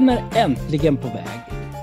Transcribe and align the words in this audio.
Julen 0.00 0.18
är 0.18 0.44
äntligen 0.44 0.96
på 0.96 1.08
väg, 1.08 1.28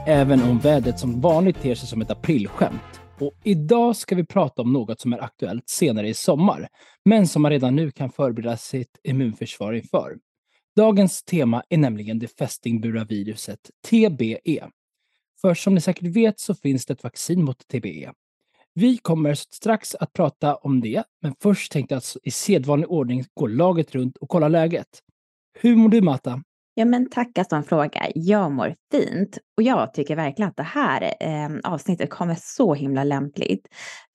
även 0.07 0.43
om 0.43 0.59
vädret 0.59 0.99
som 0.99 1.21
vanligt 1.21 1.61
ter 1.61 1.75
sig 1.75 1.87
som 1.87 2.01
ett 2.01 2.11
aprilskämt. 2.11 3.01
Och 3.19 3.33
idag 3.43 3.95
ska 3.95 4.15
vi 4.15 4.25
prata 4.25 4.61
om 4.61 4.73
något 4.73 4.99
som 4.99 5.13
är 5.13 5.23
aktuellt 5.23 5.69
senare 5.69 6.09
i 6.09 6.13
sommar, 6.13 6.67
men 7.05 7.27
som 7.27 7.41
man 7.41 7.51
redan 7.51 7.75
nu 7.75 7.91
kan 7.91 8.11
förbereda 8.11 8.57
sitt 8.57 8.99
immunförsvar 9.03 9.73
inför. 9.73 10.17
Dagens 10.75 11.23
tema 11.23 11.63
är 11.69 11.77
nämligen 11.77 12.19
det 12.19 12.37
fästingburna 12.37 13.05
viruset 13.05 13.59
TBE. 13.89 14.67
För 15.41 15.53
som 15.53 15.75
ni 15.75 15.81
säkert 15.81 16.15
vet 16.15 16.39
så 16.39 16.55
finns 16.55 16.85
det 16.85 16.93
ett 16.93 17.03
vaccin 17.03 17.43
mot 17.43 17.67
TBE. 17.67 18.11
Vi 18.73 18.97
kommer 18.97 19.33
strax 19.33 19.95
att 19.95 20.13
prata 20.13 20.55
om 20.55 20.81
det, 20.81 21.03
men 21.21 21.35
först 21.41 21.71
tänkte 21.71 21.95
jag 21.95 21.99
att 21.99 22.17
i 22.23 22.31
sedvanlig 22.31 22.91
ordning 22.91 23.25
gå 23.33 23.47
laget 23.47 23.95
runt 23.95 24.17
och 24.17 24.29
kolla 24.29 24.47
läget. 24.47 24.87
Hur 25.59 25.75
mår 25.75 25.89
du 25.89 26.01
Matta? 26.01 26.43
Ja, 26.79 26.85
men 26.85 27.09
tacka 27.09 27.43
som 27.43 27.63
fråga. 27.63 28.11
Jag 28.15 28.51
mår 28.51 28.75
fint 28.91 29.37
och 29.57 29.63
jag 29.63 29.93
tycker 29.93 30.15
verkligen 30.15 30.49
att 30.49 30.57
det 30.57 30.63
här 30.63 31.13
eh, 31.19 31.49
avsnittet 31.63 32.09
kommer 32.09 32.37
så 32.39 32.73
himla 32.73 33.03
lämpligt. 33.03 33.67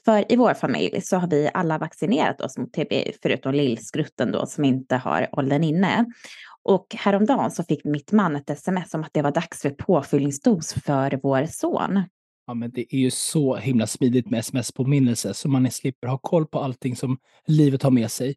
För 0.05 0.33
i 0.33 0.37
vår 0.37 0.55
familj 0.55 1.01
så 1.01 1.17
har 1.17 1.29
vi 1.29 1.51
alla 1.55 1.79
vaccinerat 1.79 2.41
oss 2.41 2.59
mot 2.59 2.73
TB, 2.73 3.13
förutom 3.23 3.55
lillskrutten 3.55 4.33
då 4.33 4.47
som 4.47 4.65
inte 4.65 4.97
har 4.97 5.29
åldern 5.33 5.65
inne. 5.65 6.07
Och 6.63 6.87
häromdagen 6.95 7.51
så 7.51 7.65
fick 7.65 7.85
mitt 7.85 8.13
man 8.13 8.37
ett 8.37 8.51
sms 8.51 8.95
om 8.95 9.01
att 9.01 9.13
det 9.13 9.23
var 9.23 9.33
dags 9.33 9.63
för 9.63 9.71
påfyllningsdos 9.71 10.73
för 10.73 11.21
vår 11.23 11.47
son. 11.47 12.03
Ja, 12.47 12.55
men 12.55 12.71
det 12.71 12.95
är 12.95 12.99
ju 12.99 13.11
så 13.11 13.57
himla 13.57 13.87
smidigt 13.87 14.31
med 14.31 14.41
sms-påminnelse 14.41 15.35
så 15.35 15.49
man 15.49 15.71
slipper 15.71 16.09
ha 16.09 16.19
koll 16.19 16.47
på 16.47 16.59
allting 16.59 16.97
som 16.97 17.19
livet 17.47 17.83
har 17.83 17.91
med 17.91 18.11
sig. 18.11 18.37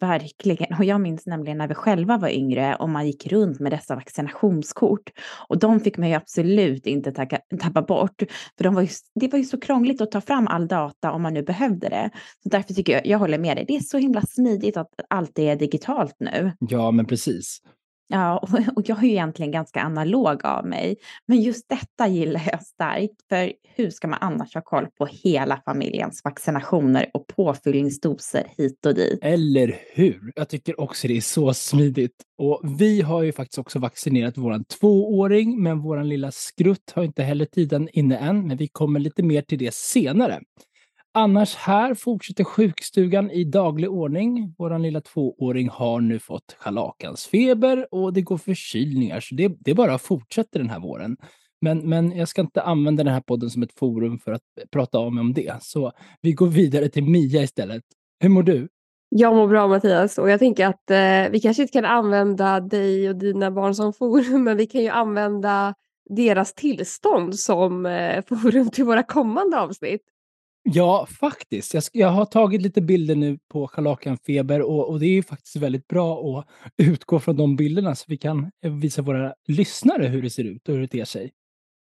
Verkligen. 0.00 0.78
Och 0.78 0.84
jag 0.84 1.00
minns 1.00 1.26
nämligen 1.26 1.58
när 1.58 1.68
vi 1.68 1.74
själva 1.74 2.18
var 2.18 2.28
yngre 2.28 2.76
och 2.76 2.88
man 2.88 3.06
gick 3.06 3.26
runt 3.26 3.60
med 3.60 3.72
dessa 3.72 3.94
vaccinationskort. 3.94 5.10
Och 5.48 5.58
de 5.58 5.80
fick 5.80 5.98
man 5.98 6.08
ju 6.08 6.14
absolut 6.14 6.86
inte 6.86 7.12
tacka, 7.12 7.38
tappa 7.60 7.82
bort. 7.82 8.22
För 8.56 8.64
de 8.64 8.74
var 8.74 8.82
ju, 8.82 8.88
det 9.14 9.28
var 9.28 9.38
ju 9.38 9.44
så 9.44 9.60
krångligt 9.60 10.00
att 10.00 10.10
ta 10.10 10.20
fram 10.20 10.46
all 10.46 10.68
data 10.68 11.12
om 11.12 11.22
man 11.22 11.34
nu 11.34 11.42
behövde 11.42 11.88
det. 11.88 12.10
Så 12.42 12.48
därför 12.48 12.74
tycker 12.74 12.92
jag, 12.92 13.06
jag 13.06 13.18
håller 13.18 13.38
med 13.38 13.56
dig, 13.56 13.64
det 13.68 13.76
är 13.76 13.80
så 13.80 13.98
himla 13.98 14.22
smidigt 14.22 14.76
att 14.76 14.90
allt 15.08 15.38
är 15.38 15.56
digitalt 15.56 16.16
nu. 16.20 16.52
Ja, 16.58 16.90
men 16.90 17.06
precis. 17.06 17.60
Ja, 18.12 18.38
och, 18.76 18.88
jag 18.88 18.98
är 18.98 19.02
ju 19.02 19.10
egentligen 19.10 19.52
ganska 19.52 19.82
analog 19.82 20.44
av 20.44 20.66
mig. 20.66 20.96
Men 21.26 21.40
just 21.40 21.68
detta 21.68 22.08
gillar 22.08 22.42
jag 22.50 22.62
starkt. 22.62 23.14
För 23.28 23.52
hur 23.74 23.90
ska 23.90 24.08
man 24.08 24.18
annars 24.20 24.54
ha 24.54 24.62
koll 24.62 24.86
på 24.98 25.06
hela 25.06 25.62
familjens 25.64 26.20
vaccinationer 26.24 27.10
och 27.14 27.26
påfyllningsdoser 27.26 28.46
hit 28.58 28.86
och 28.86 28.94
dit? 28.94 29.18
Eller 29.22 29.78
hur? 29.92 30.32
Jag 30.36 30.48
tycker 30.48 30.80
också 30.80 31.08
det 31.08 31.16
är 31.16 31.20
så 31.20 31.54
smidigt. 31.54 32.16
Och 32.38 32.60
vi 32.78 33.00
har 33.00 33.22
ju 33.22 33.32
faktiskt 33.32 33.58
också 33.58 33.78
vaccinerat 33.78 34.38
våran 34.38 34.64
tvååring, 34.64 35.62
men 35.62 35.82
våran 35.82 36.08
lilla 36.08 36.30
skrutt 36.32 36.92
har 36.94 37.04
inte 37.04 37.22
heller 37.22 37.44
tiden 37.44 37.88
inne 37.92 38.16
än. 38.16 38.46
Men 38.46 38.56
vi 38.56 38.68
kommer 38.68 39.00
lite 39.00 39.22
mer 39.22 39.42
till 39.42 39.58
det 39.58 39.74
senare. 39.74 40.40
Annars 41.14 41.54
här 41.54 41.94
fortsätter 41.94 42.44
sjukstugan 42.44 43.30
i 43.30 43.44
daglig 43.44 43.90
ordning. 43.90 44.54
Vår 44.58 44.78
lilla 44.78 45.00
tvååring 45.00 45.68
har 45.68 46.00
nu 46.00 46.18
fått 46.18 46.56
scharlakansfeber 46.58 47.86
och 47.90 48.12
det 48.12 48.22
går 48.22 48.38
förkylningar, 48.38 49.20
så 49.20 49.34
det, 49.34 49.52
det 49.58 49.74
bara 49.74 49.98
fortsätter 49.98 50.58
den 50.58 50.70
här 50.70 50.80
våren. 50.80 51.16
Men, 51.60 51.88
men 51.88 52.16
jag 52.16 52.28
ska 52.28 52.40
inte 52.40 52.62
använda 52.62 53.04
den 53.04 53.14
här 53.14 53.20
podden 53.20 53.50
som 53.50 53.62
ett 53.62 53.78
forum 53.78 54.18
för 54.18 54.32
att 54.32 54.42
prata 54.70 54.98
om, 54.98 55.18
om 55.18 55.32
det. 55.34 55.56
Så 55.60 55.92
vi 56.20 56.32
går 56.32 56.46
vidare 56.46 56.88
till 56.88 57.04
Mia 57.04 57.42
istället. 57.42 57.82
Hur 58.20 58.28
mår 58.28 58.42
du? 58.42 58.68
Jag 59.08 59.34
mår 59.34 59.48
bra 59.48 59.68
Mattias 59.68 60.18
och 60.18 60.30
jag 60.30 60.38
tänker 60.38 60.66
att 60.66 60.90
eh, 60.90 61.32
vi 61.32 61.40
kanske 61.42 61.62
inte 61.62 61.72
kan 61.72 61.84
använda 61.84 62.60
dig 62.60 63.08
och 63.08 63.16
dina 63.16 63.50
barn 63.50 63.74
som 63.74 63.92
forum, 63.92 64.44
men 64.44 64.56
vi 64.56 64.66
kan 64.66 64.82
ju 64.82 64.88
använda 64.88 65.74
deras 66.10 66.54
tillstånd 66.54 67.38
som 67.38 67.86
eh, 67.86 68.24
forum 68.28 68.70
till 68.70 68.84
våra 68.84 69.02
kommande 69.02 69.60
avsnitt. 69.60 70.02
Ja, 70.62 71.06
faktiskt. 71.20 71.74
Jag, 71.74 71.82
jag 71.92 72.08
har 72.08 72.24
tagit 72.24 72.62
lite 72.62 72.80
bilder 72.80 73.14
nu 73.14 73.38
på 73.48 73.68
scharlakanfeber 73.68 74.62
och, 74.62 74.88
och 74.88 75.00
det 75.00 75.06
är 75.06 75.22
faktiskt 75.22 75.56
väldigt 75.56 75.88
bra 75.88 76.38
att 76.38 76.46
utgå 76.76 77.20
från 77.20 77.36
de 77.36 77.56
bilderna 77.56 77.94
så 77.94 78.04
vi 78.08 78.16
kan 78.16 78.50
visa 78.60 79.02
våra 79.02 79.34
lyssnare 79.48 80.06
hur 80.06 80.22
det 80.22 80.30
ser 80.30 80.44
ut 80.44 80.68
och 80.68 80.74
hur 80.74 80.80
det 80.80 80.88
ter 80.88 81.04
sig. 81.04 81.32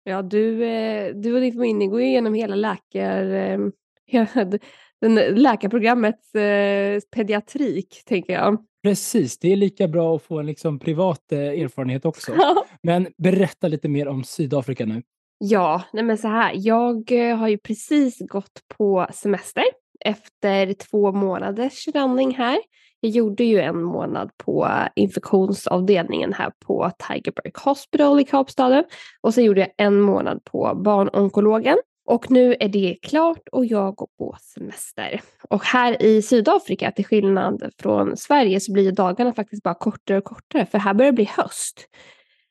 Ja, 0.04 0.22
du, 0.22 0.64
eh, 0.64 1.16
du 1.16 1.34
och 1.34 1.42
din 1.42 1.54
familj 1.54 1.88
går 1.88 2.02
igenom 2.02 2.34
hela 2.34 2.56
läkar, 2.56 3.26
eh, 4.12 4.58
den, 5.02 5.16
läkarprogrammets 5.16 6.36
eh, 6.36 7.00
pediatrik, 7.16 8.02
tänker 8.06 8.34
jag. 8.34 8.66
Precis, 8.84 9.40
det 9.40 9.52
är 9.52 9.56
lika 9.56 9.88
bra 9.88 10.16
att 10.16 10.24
få 10.24 10.40
en 10.40 10.46
liksom 10.46 10.80
privat 10.80 11.32
erfarenhet 11.32 12.06
också. 12.06 12.34
Men 12.84 13.08
berätta 13.18 13.68
lite 13.68 13.90
mer 13.90 14.08
om 14.08 14.24
Sydafrika 14.24 14.86
nu. 14.86 15.04
Ja, 15.42 15.84
nej 15.94 16.04
men 16.04 16.18
så 16.18 16.28
här. 16.28 16.54
Jag 16.56 17.12
eh, 17.12 17.38
har 17.38 17.48
ju 17.48 17.58
precis 17.58 18.20
gått 18.20 18.62
på 18.78 19.08
semester 19.14 19.64
efter 20.06 20.74
två 20.74 21.12
månaders 21.12 21.88
randning 21.88 22.36
här. 22.36 22.60
Jag 23.00 23.12
gjorde 23.12 23.44
ju 23.44 23.60
en 23.60 23.84
månad 23.84 24.30
på 24.38 24.70
infektionsavdelningen 24.96 26.34
här 26.34 26.52
på 26.66 26.92
Tigerberg 27.08 27.52
Hospital 27.64 28.20
i 28.20 28.24
Kapstaden 28.24 28.84
och 29.22 29.34
sen 29.34 29.44
gjorde 29.44 29.60
jag 29.60 29.70
en 29.78 30.02
månad 30.02 30.44
på 30.44 30.82
barnonkologen. 30.84 31.78
Och 32.06 32.32
nu 32.32 32.56
är 32.60 32.70
det 32.70 32.98
klart 33.02 33.50
och 33.52 33.66
jag 33.66 33.96
går 33.96 34.08
på 34.18 34.38
semester. 34.42 35.22
Och 35.50 35.64
här 35.64 36.02
i 36.02 36.22
Sydafrika, 36.22 36.92
till 36.92 37.06
skillnad 37.06 37.72
från 37.82 38.18
Sverige, 38.18 38.60
så 38.60 38.74
blir 38.74 38.92
dagarna 38.92 39.34
faktiskt 39.34 39.64
bara 39.64 39.74
kortare 39.74 40.18
och 40.18 40.24
kortare 40.24 40.66
för 40.66 40.78
här 40.78 40.94
börjar 40.94 41.12
det 41.12 41.16
bli 41.16 41.30
höst. 41.38 41.88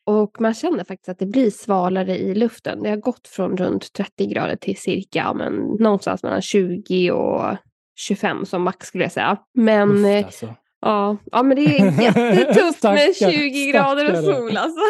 Och 0.08 0.40
man 0.40 0.54
känner 0.54 0.84
faktiskt 0.84 1.08
att 1.08 1.18
det 1.18 1.26
blir 1.26 1.50
svalare 1.50 2.18
i 2.18 2.34
luften. 2.34 2.82
Det 2.82 2.90
har 2.90 2.96
gått 2.96 3.28
från 3.28 3.56
runt 3.56 3.92
30 3.92 4.26
grader 4.26 4.56
till 4.56 4.76
cirka 4.76 5.34
men, 5.34 5.54
någonstans 5.56 6.22
mellan 6.22 6.42
20 6.42 7.10
och 7.10 7.56
25 7.96 8.46
som 8.46 8.62
max 8.62 8.86
skulle 8.86 9.04
jag 9.04 9.12
säga. 9.12 9.36
Men, 9.54 9.90
Uff, 9.90 10.06
eh, 10.06 10.26
alltså. 10.26 10.54
ja, 10.80 11.16
ja, 11.32 11.42
men 11.42 11.56
det 11.56 11.62
är 11.62 12.02
jättetufft 12.02 12.82
med 12.82 13.16
20 13.16 13.72
grader 13.72 14.12
och 14.12 14.24
sol 14.24 14.56
alltså. 14.56 14.80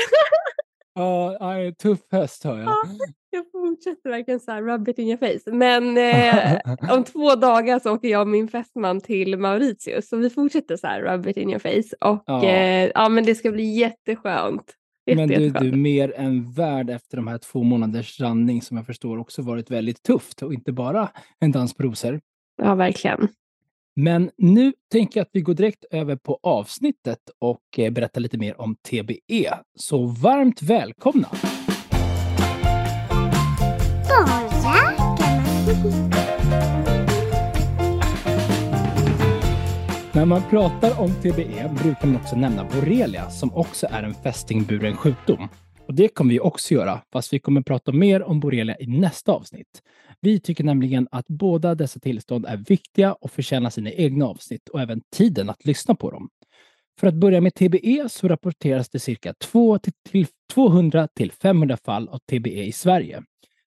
Ja, 0.95 1.39
tuff 1.83 2.01
höst 2.11 2.45
hör 2.45 2.59
jag. 2.59 2.67
Ja, 2.67 2.83
jag 3.31 3.45
fortsätter 3.53 4.11
verkligen 4.11 4.41
så 4.41 4.51
här, 4.51 4.63
rub 4.63 4.89
it 4.89 4.99
in 4.99 5.09
your 5.09 5.19
face. 5.19 5.51
Men 5.53 5.99
eh, 5.99 6.95
om 6.97 7.05
två 7.05 7.35
dagar 7.35 7.79
så 7.79 7.95
åker 7.95 8.09
jag 8.09 8.21
och 8.21 8.29
min 8.29 8.49
fästman 8.49 9.01
till 9.01 9.39
Mauritius. 9.39 10.09
Så 10.09 10.17
vi 10.17 10.31
fortsätter 10.31 10.77
så 10.77 10.87
här, 10.87 11.03
rub 11.03 11.27
it 11.27 11.37
in 11.37 11.51
your 11.51 11.59
face. 11.59 11.97
Och 12.01 12.23
ja. 12.27 12.45
Eh, 12.45 12.91
ja, 12.95 13.09
men 13.09 13.25
det 13.25 13.35
ska 13.35 13.51
bli 13.51 13.65
jätteskönt. 13.65 14.75
Men 15.17 15.29
du, 15.29 15.51
du 15.51 15.69
är 15.69 15.73
mer 15.73 16.13
än 16.17 16.51
värd 16.53 16.91
efter 16.91 17.17
de 17.17 17.29
här 17.29 17.39
två 17.39 17.63
månaders 17.63 18.21
randning 18.21 18.63
som 18.63 18.77
jag 18.77 18.87
förstår 18.87 19.19
också 19.19 19.43
varit 19.43 19.71
väldigt 19.71 20.03
tufft 20.03 20.43
och 20.43 20.55
inte 20.55 20.73
bara 20.73 21.09
en 21.41 21.53
dans 21.53 21.75
på 21.75 21.83
rosor. 21.83 22.21
Ja, 22.63 22.75
verkligen. 22.75 23.29
Men 23.97 24.31
nu 24.37 24.73
tänker 24.93 25.21
jag 25.21 25.25
att 25.25 25.31
vi 25.33 25.41
går 25.41 25.55
direkt 25.55 25.85
över 25.91 26.17
på 26.17 26.39
avsnittet 26.43 27.19
och 27.39 27.79
eh, 27.79 27.91
berättar 27.91 28.21
lite 28.21 28.39
mer 28.39 28.61
om 28.61 28.77
TBE. 28.77 29.55
Så 29.75 30.07
varmt 30.07 30.63
välkomna! 30.63 31.29
När 40.19 40.27
man 40.27 40.43
pratar 40.51 41.01
om 41.01 41.15
TBE 41.15 41.71
brukar 41.83 42.07
man 42.07 42.17
också 42.17 42.37
nämna 42.37 42.65
borrelia 42.65 43.31
som 43.31 43.55
också 43.55 43.87
är 43.91 44.03
en 44.03 44.15
fästingburen 44.15 44.97
sjukdom. 44.97 45.49
Och 45.87 45.95
det 45.95 46.09
kommer 46.09 46.31
vi 46.31 46.41
också 46.41 46.75
göra, 46.75 47.01
fast 47.13 47.33
vi 47.33 47.39
kommer 47.39 47.63
prata 47.63 47.93
mer 47.93 48.23
om 48.23 48.41
borrelia 48.41 48.77
i 48.81 48.87
nästa 48.87 49.33
avsnitt. 49.33 49.83
Vi 50.21 50.41
tycker 50.41 50.65
nämligen 50.65 51.09
att 51.11 51.27
båda 51.29 51.75
dessa 51.75 52.01
tillstånd 52.01 52.47
är 52.47 52.57
viktiga 52.57 53.13
och 53.13 53.31
förtjänar 53.31 53.71
sina 53.71 53.91
egna 53.91 54.27
avsnitt 54.27 54.69
och 54.69 54.81
även 54.81 55.01
tiden 55.17 55.51
att 55.51 55.65
lyssna 55.65 55.95
på 55.95 56.11
dem. 56.11 56.29
För 57.01 57.07
att 57.07 57.15
börja 57.15 57.41
med 57.41 57.55
TBE 57.55 58.09
så 58.09 58.29
rapporteras 58.29 58.89
det 58.89 58.99
cirka 58.99 59.35
200 60.55 61.09
till 61.15 61.33
500 61.33 61.77
fall 61.77 62.09
av 62.09 62.19
TBE 62.19 62.65
i 62.65 62.73
Sverige. 62.73 63.23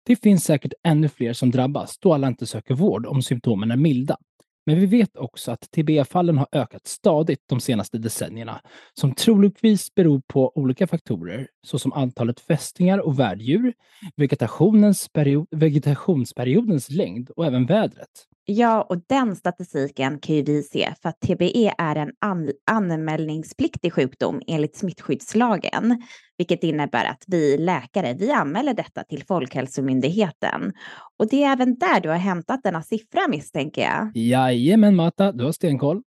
Det 0.05 0.15
finns 0.15 0.43
säkert 0.43 0.73
ännu 0.83 1.09
fler 1.09 1.33
som 1.33 1.51
drabbas 1.51 1.97
då 1.99 2.13
alla 2.13 2.27
inte 2.27 2.45
söker 2.45 2.73
vård 2.73 3.05
om 3.05 3.21
symptomen 3.21 3.71
är 3.71 3.77
milda. 3.77 4.17
Men 4.65 4.79
vi 4.79 4.85
vet 4.85 5.17
också 5.17 5.51
att 5.51 5.71
TBE-fallen 5.71 6.37
har 6.37 6.47
ökat 6.51 6.87
stadigt 6.87 7.43
de 7.45 7.59
senaste 7.59 7.97
decennierna, 7.97 8.61
som 8.93 9.15
troligtvis 9.15 9.95
beror 9.95 10.21
på 10.27 10.51
olika 10.57 10.87
faktorer, 10.87 11.47
såsom 11.63 11.93
antalet 11.93 12.39
fästingar 12.39 12.99
och 12.99 13.19
värddjur, 13.19 13.73
vegetationens 14.15 15.09
period, 15.09 15.47
vegetationsperiodens 15.51 16.89
längd 16.89 17.29
och 17.29 17.45
även 17.45 17.65
vädret. 17.65 18.27
Ja, 18.53 18.81
och 18.81 18.97
den 19.07 19.35
statistiken 19.35 20.19
kan 20.19 20.35
ju 20.35 20.43
vi 20.43 20.63
se 20.63 20.93
för 21.01 21.09
att 21.09 21.19
TBE 21.19 21.73
är 21.77 21.95
en 21.95 22.11
an 22.19 22.49
anmälningspliktig 22.71 23.93
sjukdom 23.93 24.41
enligt 24.47 24.75
smittskyddslagen, 24.75 26.03
vilket 26.37 26.63
innebär 26.63 27.05
att 27.05 27.23
vi 27.27 27.57
läkare, 27.57 28.13
vi 28.13 28.31
anmäler 28.31 28.73
detta 28.73 29.03
till 29.03 29.23
Folkhälsomyndigheten. 29.25 30.73
Och 31.19 31.27
det 31.27 31.43
är 31.43 31.51
även 31.51 31.77
där 31.77 31.99
du 32.01 32.09
har 32.09 32.15
hämtat 32.15 32.63
denna 32.63 32.83
siffra 32.83 33.27
misstänker 33.27 33.81
jag. 33.81 34.11
Jajamän 34.15 34.95
Matta, 34.95 35.31
du 35.31 35.43
har 35.43 35.51
stenkoll. 35.51 36.01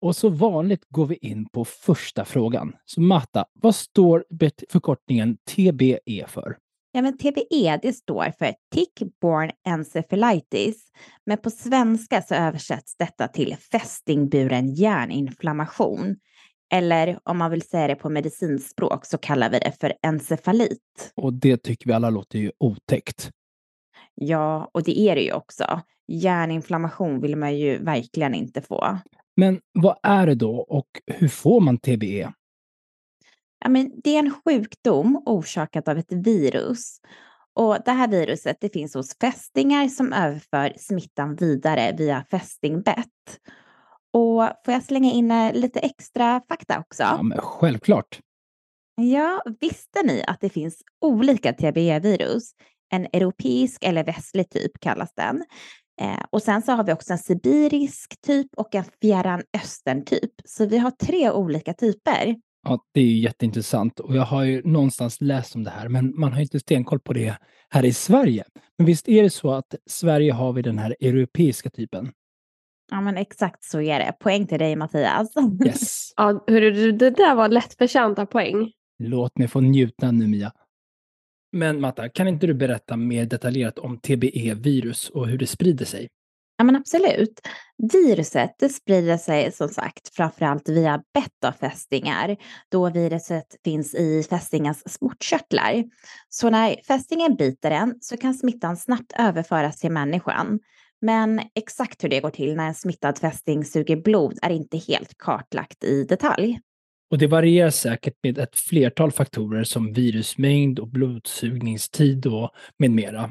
Och 0.00 0.16
så 0.16 0.28
vanligt 0.28 0.84
går 0.88 1.06
vi 1.06 1.16
in 1.16 1.46
på 1.52 1.64
första 1.64 2.24
frågan. 2.24 2.72
Så 2.84 3.00
Matta, 3.00 3.44
vad 3.60 3.74
står 3.74 4.24
förkortningen 4.68 5.36
TBE 5.36 6.24
för? 6.28 6.56
Ja, 6.92 7.02
men 7.02 7.18
TBE 7.18 7.78
det 7.82 7.92
står 7.92 8.32
för 8.38 8.54
Tick-borne 8.74 9.52
encephalitis, 9.68 10.90
men 11.26 11.38
på 11.38 11.50
svenska 11.50 12.22
så 12.22 12.34
översätts 12.34 12.96
detta 12.96 13.28
till 13.28 13.56
fästingburen 13.72 14.74
hjärninflammation. 14.74 16.16
Eller 16.72 17.18
om 17.22 17.38
man 17.38 17.50
vill 17.50 17.62
säga 17.62 17.86
det 17.86 17.94
på 17.94 18.10
medicinspråk 18.10 19.06
så 19.06 19.18
kallar 19.18 19.50
vi 19.50 19.58
det 19.58 19.72
för 19.80 19.92
encefalit. 20.02 21.12
Och 21.16 21.32
det 21.32 21.56
tycker 21.56 21.86
vi 21.86 21.92
alla 21.92 22.10
låter 22.10 22.38
ju 22.38 22.52
otäckt. 22.58 23.30
Ja, 24.14 24.70
och 24.74 24.82
det 24.82 25.00
är 25.00 25.14
det 25.14 25.22
ju 25.22 25.32
också. 25.32 25.80
Hjärninflammation 26.08 27.20
vill 27.20 27.36
man 27.36 27.58
ju 27.58 27.78
verkligen 27.78 28.34
inte 28.34 28.60
få. 28.60 28.98
Men 29.36 29.60
vad 29.72 29.96
är 30.02 30.26
det 30.26 30.34
då 30.34 30.56
och 30.56 30.88
hur 31.06 31.28
får 31.28 31.60
man 31.60 31.78
TBE? 31.78 32.32
Ja, 33.60 33.68
men 33.68 34.00
det 34.04 34.14
är 34.14 34.18
en 34.18 34.34
sjukdom 34.44 35.22
orsakad 35.26 35.88
av 35.88 35.98
ett 35.98 36.12
virus. 36.12 37.00
Och 37.54 37.76
det 37.84 37.90
här 37.90 38.08
viruset 38.08 38.56
det 38.60 38.72
finns 38.72 38.94
hos 38.94 39.16
fästingar 39.20 39.88
som 39.88 40.12
överför 40.12 40.72
smittan 40.78 41.34
vidare 41.34 41.94
via 41.98 42.24
fästingbett. 42.30 43.40
Och 44.12 44.42
får 44.64 44.74
jag 44.74 44.82
slänga 44.82 45.12
in 45.12 45.30
eh, 45.30 45.52
lite 45.52 45.80
extra 45.80 46.42
fakta 46.48 46.78
också? 46.78 47.02
Ja, 47.02 47.40
självklart. 47.42 48.20
Ja, 48.94 49.42
visste 49.60 50.02
ni 50.04 50.24
att 50.26 50.40
det 50.40 50.48
finns 50.48 50.82
olika 51.00 51.52
TBE-virus? 51.52 52.52
En 52.92 53.06
europeisk 53.12 53.84
eller 53.84 54.04
västlig 54.04 54.50
typ 54.50 54.80
kallas 54.80 55.14
den. 55.14 55.44
Eh, 56.00 56.24
och 56.30 56.42
sen 56.42 56.62
så 56.62 56.72
har 56.72 56.84
vi 56.84 56.92
också 56.92 57.12
en 57.12 57.18
sibirisk 57.18 58.20
typ 58.20 58.48
och 58.56 58.74
en 58.74 58.84
fjärran 59.02 59.42
östern 59.56 60.04
typ. 60.04 60.32
Så 60.44 60.66
vi 60.66 60.78
har 60.78 60.90
tre 60.90 61.30
olika 61.30 61.74
typer. 61.74 62.36
Ja, 62.62 62.84
det 62.94 63.00
är 63.00 63.04
ju 63.04 63.18
jätteintressant 63.18 64.00
och 64.00 64.16
jag 64.16 64.22
har 64.22 64.44
ju 64.44 64.62
någonstans 64.62 65.20
läst 65.20 65.54
om 65.54 65.64
det 65.64 65.70
här, 65.70 65.88
men 65.88 66.20
man 66.20 66.32
har 66.32 66.40
inte 66.40 66.60
stenkoll 66.60 67.00
på 67.00 67.12
det 67.12 67.36
här 67.70 67.84
i 67.84 67.92
Sverige. 67.92 68.44
Men 68.78 68.86
visst 68.86 69.08
är 69.08 69.22
det 69.22 69.30
så 69.30 69.50
att 69.50 69.74
Sverige 69.86 70.32
har 70.32 70.52
vi 70.52 70.62
den 70.62 70.78
här 70.78 70.96
europeiska 71.00 71.70
typen? 71.70 72.12
Ja, 72.90 73.00
men 73.00 73.16
exakt 73.16 73.64
så 73.64 73.80
är 73.80 73.98
det. 73.98 74.12
Poäng 74.20 74.46
till 74.46 74.58
dig 74.58 74.76
Mattias. 74.76 75.34
Yes. 75.66 76.12
ja, 76.16 76.44
hörru, 76.46 76.92
det 76.92 77.10
där 77.10 77.34
var 77.34 77.48
lättförtjänta 77.48 78.26
poäng. 78.26 78.72
Låt 78.98 79.38
mig 79.38 79.48
få 79.48 79.60
njuta 79.60 80.10
nu 80.10 80.26
Mia. 80.26 80.52
Men 81.52 81.80
Matta, 81.80 82.08
kan 82.08 82.28
inte 82.28 82.46
du 82.46 82.54
berätta 82.54 82.96
mer 82.96 83.26
detaljerat 83.26 83.78
om 83.78 83.98
TBE-virus 83.98 85.10
och 85.10 85.28
hur 85.28 85.38
det 85.38 85.46
sprider 85.46 85.84
sig? 85.84 86.08
Ja, 86.60 86.64
men 86.64 86.76
absolut. 86.76 87.40
Viruset 87.92 88.50
det 88.58 88.68
sprider 88.68 89.16
sig 89.16 89.52
som 89.52 89.68
sagt 89.68 90.14
framförallt 90.14 90.68
via 90.68 91.02
betafästingar 91.14 92.36
då 92.70 92.90
viruset 92.90 93.46
finns 93.64 93.94
i 93.94 94.26
fästingens 94.30 94.92
smortkörtlar. 94.94 95.84
Så 96.28 96.50
när 96.50 96.76
fästingen 96.86 97.36
biter 97.36 97.70
en 97.70 97.94
så 98.00 98.16
kan 98.16 98.34
smittan 98.34 98.76
snabbt 98.76 99.12
överföras 99.18 99.80
till 99.80 99.90
människan. 99.90 100.60
Men 101.00 101.40
exakt 101.54 102.04
hur 102.04 102.08
det 102.08 102.20
går 102.20 102.30
till 102.30 102.56
när 102.56 102.68
en 102.68 102.74
smittad 102.74 103.18
fästing 103.18 103.64
suger 103.64 103.96
blod 103.96 104.38
är 104.42 104.50
inte 104.50 104.78
helt 104.78 105.18
kartlagt 105.18 105.84
i 105.84 106.04
detalj. 106.04 106.60
Och 107.10 107.18
det 107.18 107.26
varierar 107.26 107.70
säkert 107.70 108.14
med 108.22 108.38
ett 108.38 108.56
flertal 108.56 109.12
faktorer 109.12 109.64
som 109.64 109.92
virusmängd 109.92 110.78
och 110.78 110.88
blodsugningstid 110.88 112.26
och 112.26 112.50
med 112.78 112.90
mera. 112.90 113.30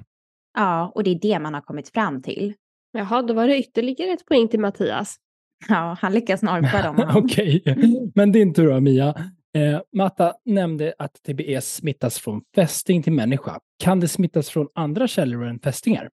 Ja, 0.58 0.92
och 0.96 1.04
det 1.04 1.12
är 1.12 1.20
det 1.22 1.40
man 1.40 1.54
har 1.54 1.62
kommit 1.62 1.90
fram 1.90 2.22
till. 2.22 2.54
Jaha, 2.92 3.22
då 3.22 3.34
var 3.34 3.48
det 3.48 3.58
ytterligare 3.58 4.12
ett 4.12 4.26
poäng 4.26 4.48
till 4.48 4.60
Mattias. 4.60 5.16
Ja, 5.68 5.98
han 6.02 6.14
lyckas 6.14 6.42
norpa 6.42 6.82
dem. 6.82 7.12
Okej, 7.24 7.64
men 8.16 8.32
din 8.32 8.54
tur 8.54 8.70
då 8.70 8.80
Mia. 8.80 9.08
Eh, 9.56 9.82
Matta 9.94 10.34
nämnde 10.46 10.94
att 11.00 11.24
TBE 11.28 11.62
smittas 11.62 12.20
från 12.20 12.42
fästing 12.56 13.04
till 13.04 13.14
människa. 13.14 13.60
Kan 13.84 14.00
det 14.00 14.08
smittas 14.08 14.50
från 14.50 14.68
andra 14.76 15.08
källor 15.08 15.46
än 15.46 15.60
fästingar? 15.60 16.10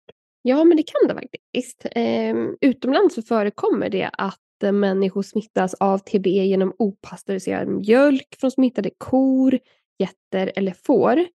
Ja, 0.42 0.64
men 0.64 0.76
det 0.76 0.82
kan 0.82 1.08
det 1.08 1.14
faktiskt. 1.14 1.86
Eh, 1.90 2.34
utomlands 2.60 3.14
så 3.14 3.22
förekommer 3.22 3.88
det 3.88 4.10
att 4.12 4.62
eh, 4.62 4.72
människor 4.72 5.22
smittas 5.22 5.74
av 5.74 5.98
TBE 5.98 6.44
genom 6.44 6.74
opastöriserad 6.78 7.68
mjölk 7.68 8.36
från 8.40 8.50
smittade 8.50 8.90
kor, 8.98 9.58
getter 9.98 10.52
eller 10.56 10.74
får. 10.86 11.26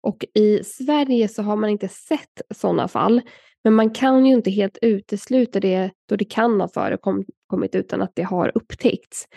Och 0.00 0.24
i 0.34 0.64
Sverige 0.64 1.28
så 1.28 1.42
har 1.42 1.56
man 1.56 1.70
inte 1.70 1.88
sett 1.88 2.42
sådana 2.54 2.88
fall. 2.88 3.20
Men 3.66 3.74
man 3.74 3.90
kan 3.90 4.26
ju 4.26 4.32
inte 4.32 4.50
helt 4.50 4.78
utesluta 4.82 5.60
det 5.60 5.90
då 6.08 6.16
det 6.16 6.24
kan 6.24 6.60
ha 6.60 6.68
förekommit 6.68 7.74
utan 7.74 8.02
att 8.02 8.12
det 8.14 8.22
har 8.22 8.52
upptäckts. 8.54 9.28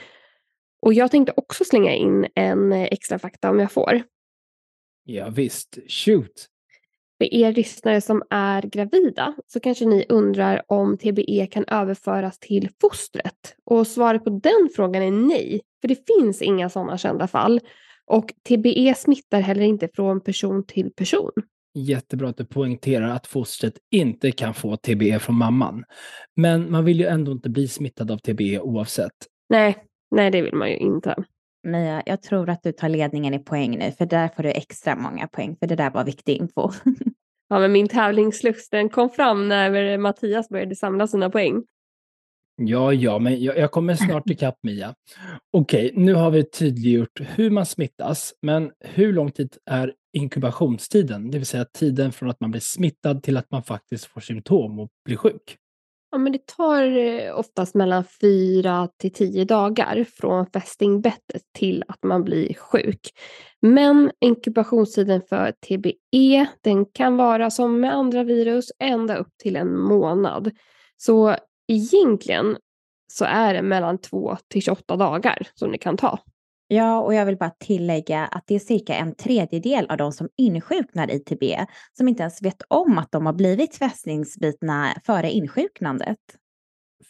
Och 0.82 0.94
jag 0.94 1.12
tänkte 1.12 1.34
också 1.38 1.64
slänga 1.66 1.96
in 1.96 2.28
en 2.36 2.72
extra 2.72 3.20
fakta 3.20 3.50
om 3.50 3.60
jag 3.60 3.72
får. 3.72 4.02
Ja, 5.04 5.30
visst, 5.30 5.78
shoot! 5.88 6.48
För 7.18 7.34
er 7.34 7.54
lyssnare 7.54 8.02
som 8.02 8.24
är 8.30 8.62
gravida 8.62 9.36
så 9.48 9.60
kanske 9.60 9.86
ni 9.86 10.06
undrar 10.10 10.62
om 10.68 10.98
TBE 10.98 11.48
kan 11.52 11.66
överföras 11.68 12.40
till 12.40 12.70
fostret. 12.82 13.56
Och 13.66 13.88
svaret 13.88 14.24
på 14.24 14.30
den 14.30 14.70
frågan 14.76 15.04
är 15.04 15.12
nej, 15.12 15.62
för 15.82 15.88
det 15.88 16.08
finns 16.08 16.42
inga 16.42 16.70
sådana 16.70 16.98
kända 16.98 17.28
fall. 17.28 17.60
Och 18.06 18.34
TBE 18.48 18.96
smittar 18.98 19.42
heller 19.42 19.64
inte 19.64 19.90
från 19.94 20.22
person 20.22 20.66
till 20.66 20.94
person. 20.94 21.32
Jättebra 21.80 22.30
att 22.30 22.38
du 22.38 22.46
poängterar 22.46 23.10
att 23.10 23.28
fostret 23.28 23.74
inte 23.92 24.32
kan 24.32 24.54
få 24.54 24.78
TBE 24.78 25.20
från 25.20 25.36
mamman. 25.36 25.84
Men 26.36 26.72
man 26.72 26.86
vill 26.86 27.00
ju 27.00 27.06
ändå 27.06 27.32
inte 27.32 27.50
bli 27.50 27.68
smittad 27.68 28.12
av 28.12 28.18
TBE 28.18 28.60
oavsett. 28.60 29.12
Nej, 29.50 29.78
nej 30.12 30.32
det 30.32 30.42
vill 30.42 30.56
man 30.56 30.70
ju 30.70 30.78
inte. 30.78 31.16
Mia, 31.64 32.04
jag 32.06 32.22
tror 32.22 32.50
att 32.50 32.64
du 32.64 32.72
tar 32.72 32.90
ledningen 32.90 33.34
i 33.34 33.40
poäng 33.40 33.78
nu, 33.78 33.92
för 33.92 34.06
där 34.06 34.28
får 34.28 34.44
du 34.44 34.50
extra 34.50 34.96
många 34.96 35.28
poäng, 35.28 35.56
för 35.60 35.68
det 35.68 35.76
där 35.76 35.92
var 35.92 36.04
viktig 36.04 36.36
info. 36.36 36.72
ja, 37.50 37.60
men 37.60 37.72
min 37.72 37.88
tävlingslust 37.88 38.72
den 38.72 38.90
kom 38.90 39.10
fram 39.10 39.48
när 39.48 39.98
Mattias 39.98 40.50
började 40.50 40.76
samla 40.76 41.08
sina 41.08 41.30
poäng. 41.30 41.64
Ja, 42.62 42.94
ja, 42.94 43.20
men 43.20 43.44
jag, 43.44 43.58
jag 43.58 43.72
kommer 43.72 43.96
snart 43.96 44.30
ikapp 44.30 44.56
Mia. 44.64 44.94
Okej, 45.54 45.92
nu 45.96 46.14
har 46.14 46.32
vi 46.32 46.44
tydliggjort 46.44 47.22
hur 47.36 47.50
man 47.50 47.66
smittas, 47.66 48.34
men 48.42 48.72
hur 48.80 49.14
lång 49.14 49.32
tid 49.32 49.58
är 49.66 49.94
inkubationstiden? 50.14 51.32
Det 51.32 51.38
vill 51.38 51.48
säga 51.48 51.66
tiden 51.66 52.12
från 52.12 52.30
att 52.30 52.40
man 52.40 52.52
blir 52.52 52.62
smittad 52.62 53.24
till 53.24 53.38
att 53.38 53.52
man 53.52 53.64
faktiskt 53.64 54.06
får 54.06 54.22
symptom 54.22 54.80
och 54.80 54.90
blir 55.06 55.18
sjuk. 55.18 55.58
Ja, 56.12 56.18
men 56.18 56.32
det 56.32 56.46
tar 56.46 56.98
eh, 56.98 57.40
oftast 57.40 57.76
mellan 57.76 58.04
fyra 58.22 58.90
till 58.98 59.14
tio 59.14 59.46
dagar 59.46 60.06
från 60.14 60.46
fästingbettet 60.46 61.42
till 61.54 61.84
att 61.88 62.04
man 62.04 62.24
blir 62.24 62.54
sjuk. 62.54 63.10
Men 63.62 64.12
inkubationstiden 64.20 65.22
för 65.30 65.52
TBE 65.52 66.48
den 66.62 66.86
kan 66.86 67.18
vara 67.18 67.50
som 67.50 67.80
med 67.80 67.94
andra 67.94 68.24
virus 68.24 68.72
ända 68.80 69.16
upp 69.16 69.38
till 69.38 69.56
en 69.56 69.80
månad. 69.80 70.52
Så 70.98 71.36
egentligen 71.68 72.58
så 73.12 73.26
är 73.26 73.54
det 73.54 73.62
mellan 73.62 73.98
2 73.98 74.38
till 74.48 74.62
28 74.62 74.96
dagar 74.96 75.48
som 75.56 75.72
det 75.72 75.78
kan 75.78 75.98
ta. 75.98 76.20
Ja, 76.72 77.00
och 77.00 77.14
jag 77.14 77.26
vill 77.26 77.38
bara 77.38 77.50
tillägga 77.60 78.26
att 78.26 78.44
det 78.48 78.56
är 78.56 78.60
cirka 78.60 78.96
en 78.96 79.16
tredjedel 79.16 79.86
av 79.90 79.98
de 79.98 80.12
som 80.12 80.30
insjuknar 80.38 81.12
i 81.12 81.20
TB 81.20 81.44
som 81.98 82.08
inte 82.08 82.24
ens 82.24 82.42
vet 82.42 82.62
om 82.68 82.98
att 82.98 83.12
de 83.12 83.26
har 83.26 83.34
blivit 83.34 83.76
fästningsbitna 83.76 84.94
före 85.06 85.32
insjuknandet. 85.32 86.18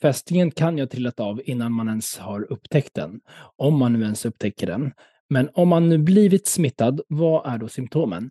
Fästingen 0.01 0.51
kan 0.51 0.77
ju 0.77 0.83
ha 0.83 0.87
trillat 0.87 1.19
av 1.19 1.41
innan 1.45 1.71
man 1.71 1.87
ens 1.87 2.17
har 2.17 2.51
upptäckt 2.51 2.93
den, 2.93 3.19
om 3.57 3.79
man 3.79 3.93
nu 3.93 4.01
ens 4.01 4.25
upptäcker 4.25 4.67
den. 4.67 4.91
Men 5.29 5.49
om 5.53 5.67
man 5.67 5.89
nu 5.89 5.97
blivit 5.97 6.47
smittad, 6.47 7.01
vad 7.07 7.53
är 7.53 7.57
då 7.57 7.67
symptomen? 7.67 8.29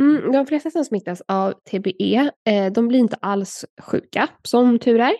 Mm, 0.00 0.32
de 0.32 0.46
flesta 0.46 0.70
som 0.70 0.84
smittas 0.84 1.22
av 1.28 1.52
TBE, 1.70 2.30
eh, 2.48 2.72
de 2.72 2.88
blir 2.88 2.98
inte 2.98 3.16
alls 3.20 3.64
sjuka, 3.82 4.28
som 4.42 4.78
tur 4.78 5.00
är. 5.00 5.14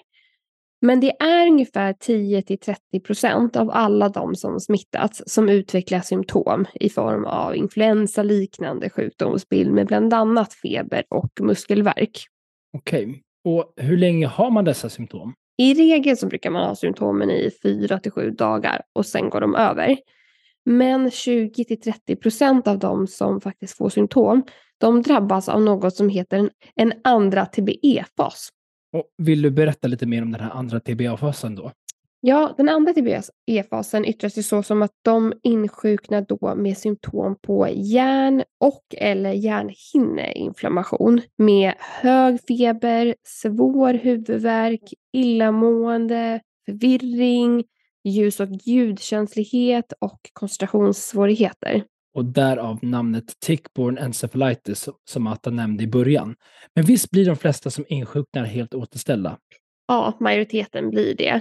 Men 0.87 1.01
det 1.01 1.23
är 1.23 1.47
ungefär 1.47 1.93
10 1.93 2.43
till 2.43 2.59
30 2.59 3.01
procent 3.01 3.57
av 3.57 3.71
alla 3.71 4.09
de 4.09 4.35
som 4.35 4.61
smittats 4.61 5.23
som 5.27 5.49
utvecklar 5.49 6.01
symptom 6.01 6.67
i 6.75 6.91
form 6.91 7.25
av 7.25 7.57
influensa 7.57 8.23
liknande 8.23 8.91
sjukdomsbild 8.91 9.73
med 9.73 9.87
bland 9.87 10.15
annat 10.15 10.55
feber 10.55 11.05
och 11.11 11.31
muskelvärk. 11.41 12.27
Okej, 12.77 13.05
okay. 13.05 13.21
och 13.45 13.73
hur 13.77 13.97
länge 13.97 14.27
har 14.27 14.51
man 14.51 14.65
dessa 14.65 14.89
symptom? 14.89 15.35
I 15.59 15.75
regel 15.75 16.17
så 16.17 16.27
brukar 16.27 16.51
man 16.51 16.69
ha 16.69 16.75
symptomen 16.75 17.31
i 17.31 17.51
4 17.63 17.99
till 17.99 18.13
7 18.13 18.31
dagar 18.31 18.83
och 18.93 19.07
sen 19.07 19.31
går 19.31 19.41
de 19.41 19.55
över. 19.55 19.97
Men 20.65 21.11
20 21.11 21.65
till 21.65 21.81
30 21.81 22.17
procent 22.17 22.69
av 22.69 22.79
de 22.79 23.07
som 23.07 23.41
faktiskt 23.41 23.77
får 23.77 23.89
symptom, 23.89 24.43
de 24.79 25.03
drabbas 25.03 25.49
av 25.49 25.63
något 25.63 25.97
som 25.97 26.09
heter 26.09 26.51
en 26.75 26.93
andra 27.05 27.47
TBE-fas. 27.47 28.49
Och 28.95 29.05
vill 29.17 29.43
du 29.43 29.51
berätta 29.51 29.89
lite 29.89 30.07
mer 30.07 30.23
om 30.23 30.33
den 30.33 30.41
här 30.41 30.51
andra 30.51 30.81
TBA-fasen 30.81 31.55
då? 31.55 31.73
Ja, 32.21 32.55
den 32.57 32.69
andra 32.69 32.93
TBE-fasen 32.93 34.05
yttrar 34.05 34.29
sig 34.29 34.43
så 34.43 34.63
som 34.63 34.83
att 34.83 34.91
de 35.03 35.33
insjuknar 35.43 36.25
då 36.29 36.55
med 36.55 36.79
symptom 36.79 37.37
på 37.43 37.69
hjärn 37.69 38.43
och 38.61 38.85
eller 38.99 39.33
hjärnhinneinflammation 39.33 41.21
med 41.39 41.75
hög 41.79 42.41
feber, 42.49 43.15
svår 43.23 43.95
huvudvärk, 43.95 44.95
illamående, 45.13 46.41
förvirring, 46.67 47.65
ljus 48.05 48.41
och 48.41 48.49
ljudkänslighet 48.51 49.93
och 50.01 50.21
koncentrationssvårigheter. 50.33 51.85
Och 52.15 52.25
därav 52.25 52.79
namnet 52.83 53.25
tick-borne 53.41 54.01
encephalitis 54.01 54.89
som 55.05 55.27
Atta 55.27 55.51
nämnde 55.51 55.85
i 55.85 55.87
början. 55.87 56.35
Men 56.75 56.85
visst 56.85 57.11
blir 57.11 57.27
de 57.27 57.37
flesta 57.37 57.71
som 57.71 57.85
insjuknar 57.89 58.45
helt 58.45 58.75
återställda? 58.75 59.39
Ja, 59.89 60.17
majoriteten 60.21 60.91
blir 60.91 61.15
det. 61.15 61.41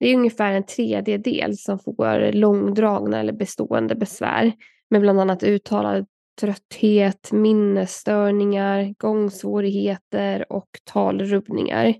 Det 0.00 0.08
är 0.08 0.14
ungefär 0.16 0.52
en 0.52 0.66
tredjedel 0.66 1.58
som 1.58 1.78
får 1.78 2.32
långdragna 2.32 3.20
eller 3.20 3.32
bestående 3.32 3.94
besvär 3.94 4.52
med 4.90 5.00
bland 5.00 5.20
annat 5.20 5.42
uttalad 5.42 6.06
trötthet, 6.40 7.32
minnesstörningar, 7.32 8.94
gångsvårigheter 8.98 10.52
och 10.52 10.68
talrubbningar. 10.84 11.94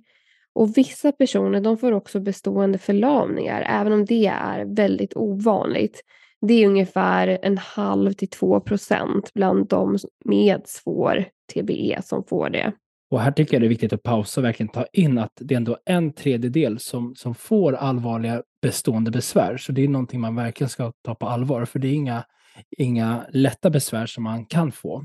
Och 0.55 0.77
vissa 0.77 1.13
personer 1.13 1.61
de 1.61 1.79
får 1.79 1.93
också 1.93 2.21
bestående 2.21 2.79
förlamningar, 2.79 3.67
även 3.69 3.93
om 3.93 4.05
det 4.05 4.27
är 4.27 4.65
väldigt 4.65 5.17
ovanligt. 5.17 6.03
Det 6.47 6.55
är 6.55 6.67
ungefär 6.67 7.39
en 7.43 7.59
halv 7.59 8.13
till 8.13 8.29
två 8.29 8.61
procent 8.61 9.31
bland 9.35 9.69
de 9.69 9.99
med 10.25 10.63
svår 10.65 11.25
TBE 11.55 12.03
som 12.03 12.25
får 12.25 12.51
det. 12.51 12.73
Och 13.11 13.21
här 13.21 13.33
tycker 13.33 13.55
jag 13.55 13.63
det 13.63 13.67
är 13.67 13.69
viktigt 13.69 13.93
att 13.93 14.03
pausa 14.03 14.41
och 14.41 14.45
verkligen 14.45 14.69
ta 14.69 14.87
in 14.93 15.19
att 15.19 15.33
det 15.41 15.55
är 15.55 15.57
ändå 15.57 15.79
en 15.85 16.13
tredjedel 16.13 16.79
som, 16.79 17.15
som 17.15 17.35
får 17.35 17.73
allvarliga 17.73 18.43
bestående 18.63 19.11
besvär. 19.11 19.57
Så 19.57 19.73
det 19.73 19.85
är 19.85 19.89
någonting 19.89 20.21
man 20.21 20.37
verkligen 20.37 20.69
ska 20.69 20.93
ta 21.05 21.15
på 21.15 21.27
allvar, 21.27 21.65
för 21.65 21.79
det 21.79 21.89
är 21.89 21.93
inga, 21.93 22.25
inga 22.79 23.27
lätta 23.31 23.71
besvär 23.71 24.07
som 24.07 24.25
man 24.25 24.47
kan 24.47 24.73
få. 24.73 25.05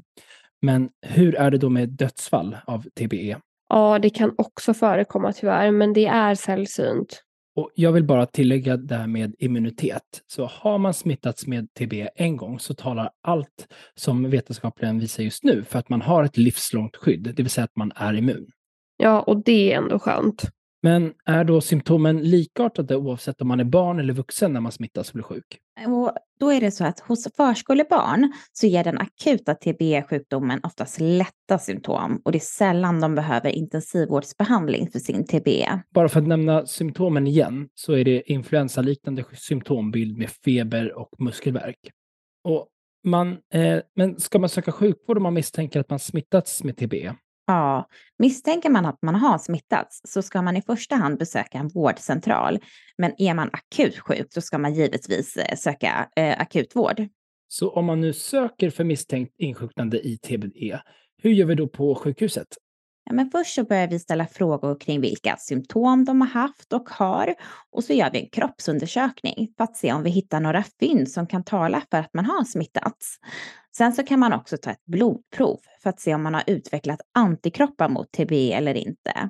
Men 0.61 0.89
hur 1.01 1.35
är 1.35 1.51
det 1.51 1.57
då 1.57 1.69
med 1.69 1.89
dödsfall 1.89 2.57
av 2.67 2.81
TBE? 2.81 3.37
Ja, 3.69 3.99
det 3.99 4.09
kan 4.09 4.33
också 4.37 4.73
förekomma 4.73 5.33
tyvärr, 5.33 5.71
men 5.71 5.93
det 5.93 6.05
är 6.05 6.35
sällsynt. 6.35 7.23
Och 7.57 7.71
jag 7.75 7.91
vill 7.91 8.03
bara 8.03 8.25
tillägga 8.25 8.77
det 8.77 8.95
här 8.95 9.07
med 9.07 9.35
immunitet. 9.39 10.03
Så 10.27 10.45
har 10.45 10.77
man 10.77 10.93
smittats 10.93 11.47
med 11.47 11.73
TB 11.73 12.07
en 12.15 12.37
gång 12.37 12.59
så 12.59 12.73
talar 12.73 13.09
allt 13.23 13.67
som 13.95 14.29
vetenskapen 14.29 14.99
visar 14.99 15.23
just 15.23 15.43
nu 15.43 15.63
för 15.63 15.79
att 15.79 15.89
man 15.89 16.01
har 16.01 16.23
ett 16.23 16.37
livslångt 16.37 16.95
skydd, 16.95 17.33
det 17.35 17.43
vill 17.43 17.49
säga 17.49 17.65
att 17.65 17.75
man 17.75 17.91
är 17.95 18.13
immun. 18.13 18.47
Ja, 18.97 19.21
och 19.21 19.43
det 19.43 19.73
är 19.73 19.77
ändå 19.77 19.99
skönt. 19.99 20.43
Men 20.83 21.13
är 21.25 21.43
då 21.43 21.61
symptomen 21.61 22.21
likartade 22.21 22.95
oavsett 22.95 23.41
om 23.41 23.47
man 23.47 23.59
är 23.59 23.63
barn 23.63 23.99
eller 23.99 24.13
vuxen 24.13 24.53
när 24.53 24.61
man 24.61 24.71
smittas 24.71 25.09
och 25.09 25.13
blir 25.13 25.23
sjuk? 25.23 25.59
Och 25.87 26.11
då 26.39 26.51
är 26.51 26.61
det 26.61 26.71
så 26.71 26.85
att 26.85 26.99
hos 26.99 27.27
förskolebarn 27.35 28.33
så 28.53 28.67
ger 28.67 28.83
den 28.83 28.97
akuta 28.97 29.53
TBE-sjukdomen 29.55 30.59
oftast 30.63 30.99
lätta 30.99 31.59
symptom 31.59 32.21
och 32.25 32.31
det 32.31 32.37
är 32.37 32.39
sällan 32.39 33.01
de 33.01 33.15
behöver 33.15 33.49
intensivvårdsbehandling 33.49 34.89
för 34.91 34.99
sin 34.99 35.27
TBE. 35.27 35.81
Bara 35.93 36.09
för 36.09 36.19
att 36.19 36.27
nämna 36.27 36.65
symptomen 36.65 37.27
igen 37.27 37.69
så 37.73 37.93
är 37.93 38.05
det 38.05 38.31
influensaliknande 38.31 39.23
symptombild 39.33 40.17
med 40.17 40.29
feber 40.29 40.97
och 40.97 41.09
muskelvärk. 41.19 41.91
Och 42.43 42.67
man, 43.03 43.37
eh, 43.53 43.79
men 43.95 44.19
ska 44.19 44.39
man 44.39 44.49
söka 44.49 44.71
sjukvård 44.71 45.17
om 45.17 45.23
man 45.23 45.33
misstänker 45.33 45.79
att 45.79 45.89
man 45.89 45.99
smittats 45.99 46.63
med 46.63 46.77
TBE? 46.77 47.15
Ja, 47.47 47.87
misstänker 48.19 48.69
man 48.69 48.85
att 48.85 49.01
man 49.01 49.15
har 49.15 49.37
smittats 49.37 50.01
så 50.03 50.21
ska 50.21 50.41
man 50.41 50.57
i 50.57 50.61
första 50.61 50.95
hand 50.95 51.17
besöka 51.17 51.57
en 51.57 51.67
vårdcentral. 51.67 52.59
Men 52.97 53.21
är 53.21 53.33
man 53.33 53.49
akut 53.53 53.99
sjuk 53.99 54.27
så 54.29 54.41
ska 54.41 54.57
man 54.57 54.73
givetvis 54.73 55.37
eh, 55.37 55.55
söka 55.55 56.09
eh, 56.15 56.41
akutvård. 56.41 57.07
Så 57.47 57.69
om 57.69 57.85
man 57.85 58.01
nu 58.01 58.13
söker 58.13 58.69
för 58.69 58.83
misstänkt 58.83 59.35
insjuknande 59.37 60.07
i 60.07 60.17
TBE, 60.17 60.79
hur 61.21 61.31
gör 61.31 61.45
vi 61.45 61.55
då 61.55 61.67
på 61.67 61.95
sjukhuset? 61.95 62.47
Ja, 63.05 63.13
men 63.13 63.29
först 63.31 63.55
så 63.55 63.63
börjar 63.63 63.87
vi 63.87 63.99
ställa 63.99 64.27
frågor 64.27 64.79
kring 64.79 65.01
vilka 65.01 65.37
symptom 65.37 66.05
de 66.05 66.21
har 66.21 66.27
haft 66.27 66.73
och 66.73 66.89
har. 66.89 67.35
Och 67.71 67.83
så 67.83 67.93
gör 67.93 68.11
vi 68.11 68.19
en 68.19 68.29
kroppsundersökning 68.29 69.53
för 69.57 69.63
att 69.63 69.77
se 69.77 69.93
om 69.93 70.03
vi 70.03 70.09
hittar 70.09 70.39
några 70.39 70.63
fynd 70.79 71.11
som 71.11 71.27
kan 71.27 71.43
tala 71.43 71.81
för 71.91 71.97
att 71.97 72.13
man 72.13 72.25
har 72.25 72.43
smittats. 72.43 73.17
Sen 73.77 73.93
så 73.93 74.03
kan 74.03 74.19
man 74.19 74.33
också 74.33 74.57
ta 74.57 74.71
ett 74.71 74.85
blodprov 74.85 75.59
för 75.83 75.89
att 75.89 75.99
se 75.99 76.15
om 76.15 76.23
man 76.23 76.33
har 76.33 76.43
utvecklat 76.47 76.99
antikroppar 77.13 77.89
mot 77.89 78.11
TB 78.11 78.53
eller 78.53 78.73
inte. 78.73 79.29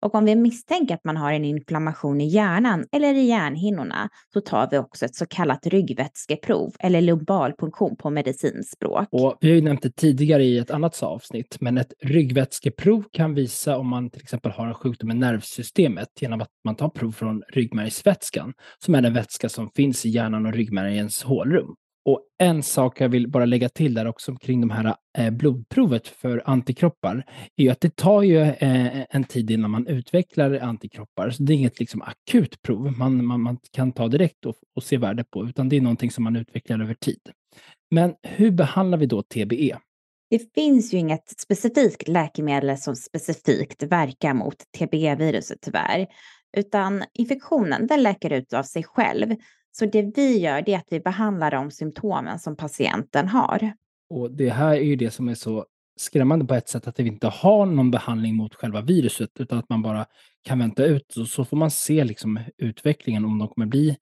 Och 0.00 0.14
om 0.14 0.24
vi 0.24 0.36
misstänker 0.36 0.94
att 0.94 1.04
man 1.04 1.16
har 1.16 1.32
en 1.32 1.44
inflammation 1.44 2.20
i 2.20 2.26
hjärnan 2.26 2.86
eller 2.92 3.14
i 3.14 3.20
hjärnhinnorna 3.20 4.08
så 4.32 4.40
tar 4.40 4.68
vi 4.70 4.78
också 4.78 5.04
ett 5.04 5.14
så 5.14 5.26
kallat 5.26 5.66
ryggvätskeprov 5.66 6.72
eller 6.80 7.00
lumbalpunktion 7.00 7.96
på 7.96 8.10
medicinspråk. 8.10 9.08
Och 9.10 9.38
vi 9.40 9.48
har 9.48 9.54
ju 9.54 9.62
nämnt 9.62 9.82
det 9.82 9.96
tidigare 9.96 10.44
i 10.44 10.58
ett 10.58 10.70
annat 10.70 11.02
avsnitt, 11.02 11.56
men 11.60 11.78
ett 11.78 11.92
ryggvätskeprov 12.02 13.04
kan 13.12 13.34
visa 13.34 13.78
om 13.78 13.88
man 13.88 14.10
till 14.10 14.22
exempel 14.22 14.52
har 14.52 14.66
en 14.66 14.74
sjukdom 14.74 15.10
i 15.10 15.14
nervsystemet 15.14 16.08
genom 16.20 16.40
att 16.40 16.50
man 16.64 16.76
tar 16.76 16.88
prov 16.88 17.12
från 17.12 17.42
ryggmärgsvätskan, 17.48 18.52
som 18.84 18.94
är 18.94 19.02
den 19.02 19.14
vätska 19.14 19.48
som 19.48 19.70
finns 19.76 20.06
i 20.06 20.08
hjärnan 20.08 20.46
och 20.46 20.52
ryggmärgens 20.52 21.22
hålrum. 21.22 21.74
Och 22.08 22.20
en 22.38 22.62
sak 22.62 23.00
jag 23.00 23.08
vill 23.08 23.28
bara 23.28 23.44
lägga 23.44 23.68
till 23.68 23.94
där 23.94 24.06
också 24.06 24.36
kring 24.36 24.60
de 24.60 24.70
här 24.70 24.94
eh, 25.18 25.30
blodprovet 25.30 26.08
för 26.08 26.42
antikroppar 26.46 27.24
är 27.56 27.64
ju 27.64 27.70
att 27.70 27.80
det 27.80 27.96
tar 27.96 28.22
ju 28.22 28.40
eh, 28.40 29.04
en 29.10 29.24
tid 29.24 29.50
innan 29.50 29.70
man 29.70 29.86
utvecklar 29.86 30.58
antikroppar. 30.58 31.30
Så 31.30 31.42
det 31.42 31.52
är 31.52 31.54
inget 31.54 31.80
liksom 31.80 32.02
akut 32.02 32.62
prov 32.62 32.98
man, 32.98 33.26
man, 33.26 33.40
man 33.40 33.58
kan 33.72 33.92
ta 33.92 34.08
direkt 34.08 34.46
och, 34.46 34.54
och 34.76 34.82
se 34.82 34.96
värde 34.96 35.24
på, 35.24 35.44
utan 35.44 35.68
det 35.68 35.76
är 35.76 35.80
någonting 35.80 36.10
som 36.10 36.24
man 36.24 36.36
utvecklar 36.36 36.80
över 36.80 36.94
tid. 36.94 37.20
Men 37.90 38.14
hur 38.22 38.50
behandlar 38.50 38.98
vi 38.98 39.06
då 39.06 39.22
TBE? 39.22 39.78
Det 40.30 40.54
finns 40.54 40.94
ju 40.94 40.98
inget 40.98 41.40
specifikt 41.40 42.08
läkemedel 42.08 42.78
som 42.78 42.96
specifikt 42.96 43.82
verkar 43.82 44.34
mot 44.34 44.56
TBE-viruset 44.78 45.58
tyvärr, 45.60 46.06
utan 46.56 47.04
infektionen 47.14 47.86
den 47.86 48.02
läker 48.02 48.32
ut 48.32 48.52
av 48.52 48.62
sig 48.62 48.84
själv. 48.84 49.36
Så 49.72 49.86
det 49.86 50.02
vi 50.16 50.38
gör 50.38 50.62
det 50.62 50.74
är 50.74 50.78
att 50.78 50.88
vi 50.90 51.00
behandlar 51.00 51.50
de 51.50 51.70
symptomen 51.70 52.38
som 52.38 52.56
patienten 52.56 53.28
har. 53.28 53.72
Och 54.10 54.30
det 54.30 54.50
här 54.50 54.74
är 54.74 54.82
ju 54.82 54.96
det 54.96 55.10
som 55.10 55.28
är 55.28 55.34
så 55.34 55.66
skrämmande 55.96 56.44
på 56.44 56.54
ett 56.54 56.68
sätt, 56.68 56.88
att 56.88 57.00
vi 57.00 57.06
inte 57.06 57.26
har 57.26 57.66
någon 57.66 57.90
behandling 57.90 58.34
mot 58.34 58.54
själva 58.54 58.80
viruset, 58.80 59.30
utan 59.38 59.58
att 59.58 59.68
man 59.68 59.82
bara 59.82 60.06
kan 60.42 60.58
vänta 60.58 60.84
ut 60.84 61.16
och 61.16 61.26
så 61.26 61.44
får 61.44 61.56
man 61.56 61.70
se 61.70 62.04
liksom 62.04 62.40
utvecklingen, 62.58 63.24
om 63.24 63.38
de 63.38 63.48
kommer 63.48 63.66
bli 63.66 63.96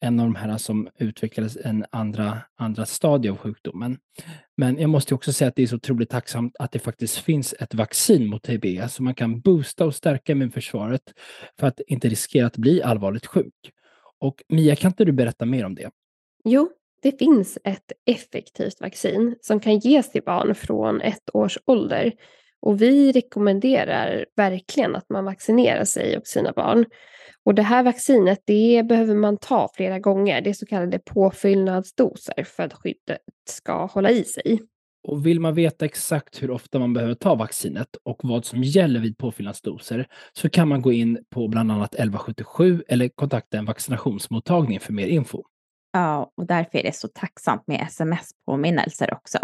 en 0.00 0.20
av 0.20 0.26
de 0.26 0.34
här 0.34 0.58
som 0.58 0.88
utvecklades 0.98 1.56
en 1.56 1.84
andra, 1.90 2.38
andra 2.56 2.86
stadie 2.86 3.30
av 3.30 3.36
sjukdomen. 3.36 3.98
Men 4.56 4.78
jag 4.78 4.90
måste 4.90 5.14
också 5.14 5.32
säga 5.32 5.48
att 5.48 5.56
det 5.56 5.62
är 5.62 5.66
så 5.66 5.76
otroligt 5.76 6.10
tacksamt 6.10 6.56
att 6.58 6.72
det 6.72 6.78
faktiskt 6.78 7.18
finns 7.18 7.54
ett 7.60 7.74
vaccin 7.74 8.26
mot 8.26 8.42
TB, 8.42 8.90
så 8.90 9.02
man 9.02 9.14
kan 9.14 9.40
boosta 9.40 9.84
och 9.84 9.94
stärka 9.94 10.32
immunförsvaret 10.32 11.02
för 11.60 11.66
att 11.66 11.80
inte 11.86 12.08
riskera 12.08 12.46
att 12.46 12.56
bli 12.56 12.82
allvarligt 12.82 13.26
sjuk. 13.26 13.54
Och 14.20 14.42
Mia, 14.48 14.76
kan 14.76 14.90
inte 14.90 15.04
du 15.04 15.12
berätta 15.12 15.44
mer 15.44 15.64
om 15.64 15.74
det? 15.74 15.90
Jo, 16.44 16.70
det 17.02 17.18
finns 17.18 17.58
ett 17.64 17.92
effektivt 18.06 18.80
vaccin 18.80 19.36
som 19.40 19.60
kan 19.60 19.78
ges 19.78 20.10
till 20.10 20.22
barn 20.22 20.54
från 20.54 21.00
ett 21.00 21.34
års 21.34 21.58
ålder. 21.66 22.12
Och 22.60 22.82
vi 22.82 23.12
rekommenderar 23.12 24.26
verkligen 24.36 24.96
att 24.96 25.10
man 25.10 25.24
vaccinerar 25.24 25.84
sig 25.84 26.18
och 26.18 26.26
sina 26.26 26.52
barn. 26.52 26.84
Och 27.44 27.54
det 27.54 27.62
här 27.62 27.82
vaccinet 27.82 28.42
det 28.44 28.82
behöver 28.88 29.14
man 29.14 29.36
ta 29.36 29.68
flera 29.74 29.98
gånger. 29.98 30.40
Det 30.40 30.50
är 30.50 30.54
så 30.54 30.66
kallade 30.66 30.98
påfyllnadsdoser 30.98 32.44
för 32.44 32.62
att 32.62 32.74
skyddet 32.74 33.20
ska 33.48 33.86
hålla 33.86 34.10
i 34.10 34.24
sig. 34.24 34.60
Och 35.06 35.26
vill 35.26 35.40
man 35.40 35.54
veta 35.54 35.84
exakt 35.84 36.42
hur 36.42 36.50
ofta 36.50 36.78
man 36.78 36.92
behöver 36.92 37.14
ta 37.14 37.34
vaccinet 37.34 37.96
och 38.04 38.20
vad 38.22 38.44
som 38.44 38.62
gäller 38.62 39.00
vid 39.00 39.18
påfyllnadsdoser 39.18 40.06
så 40.32 40.50
kan 40.50 40.68
man 40.68 40.82
gå 40.82 40.92
in 40.92 41.18
på 41.30 41.48
bland 41.48 41.72
annat 41.72 41.94
1177 41.94 42.82
eller 42.88 43.08
kontakta 43.08 43.58
en 43.58 43.64
vaccinationsmottagning 43.64 44.80
för 44.80 44.92
mer 44.92 45.06
info. 45.06 45.42
Ja, 45.92 46.32
och 46.36 46.46
därför 46.46 46.78
är 46.78 46.82
det 46.82 46.94
så 46.94 47.08
tacksamt 47.08 47.62
med 47.66 47.80
sms-påminnelser 47.80 49.14
också. 49.14 49.38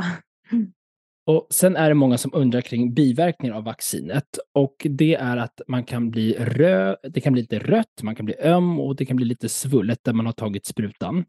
Och 1.26 1.46
sen 1.50 1.76
är 1.76 1.88
det 1.88 1.94
många 1.94 2.18
som 2.18 2.30
undrar 2.34 2.60
kring 2.60 2.94
biverkningar 2.94 3.56
av 3.56 3.64
vaccinet 3.64 4.38
och 4.54 4.86
det 4.90 5.14
är 5.14 5.36
att 5.36 5.60
man 5.68 5.84
kan 5.84 6.10
bli 6.10 6.36
röd, 6.38 6.96
det 7.02 7.20
kan 7.20 7.32
bli 7.32 7.42
lite 7.42 7.58
rött, 7.58 8.02
man 8.02 8.14
kan 8.14 8.26
bli 8.26 8.34
öm 8.40 8.80
och 8.80 8.96
det 8.96 9.04
kan 9.04 9.16
bli 9.16 9.26
lite 9.26 9.48
svullet 9.48 9.98
där 10.04 10.12
man 10.12 10.26
har 10.26 10.32
tagit 10.32 10.66
sprutan. 10.66 11.24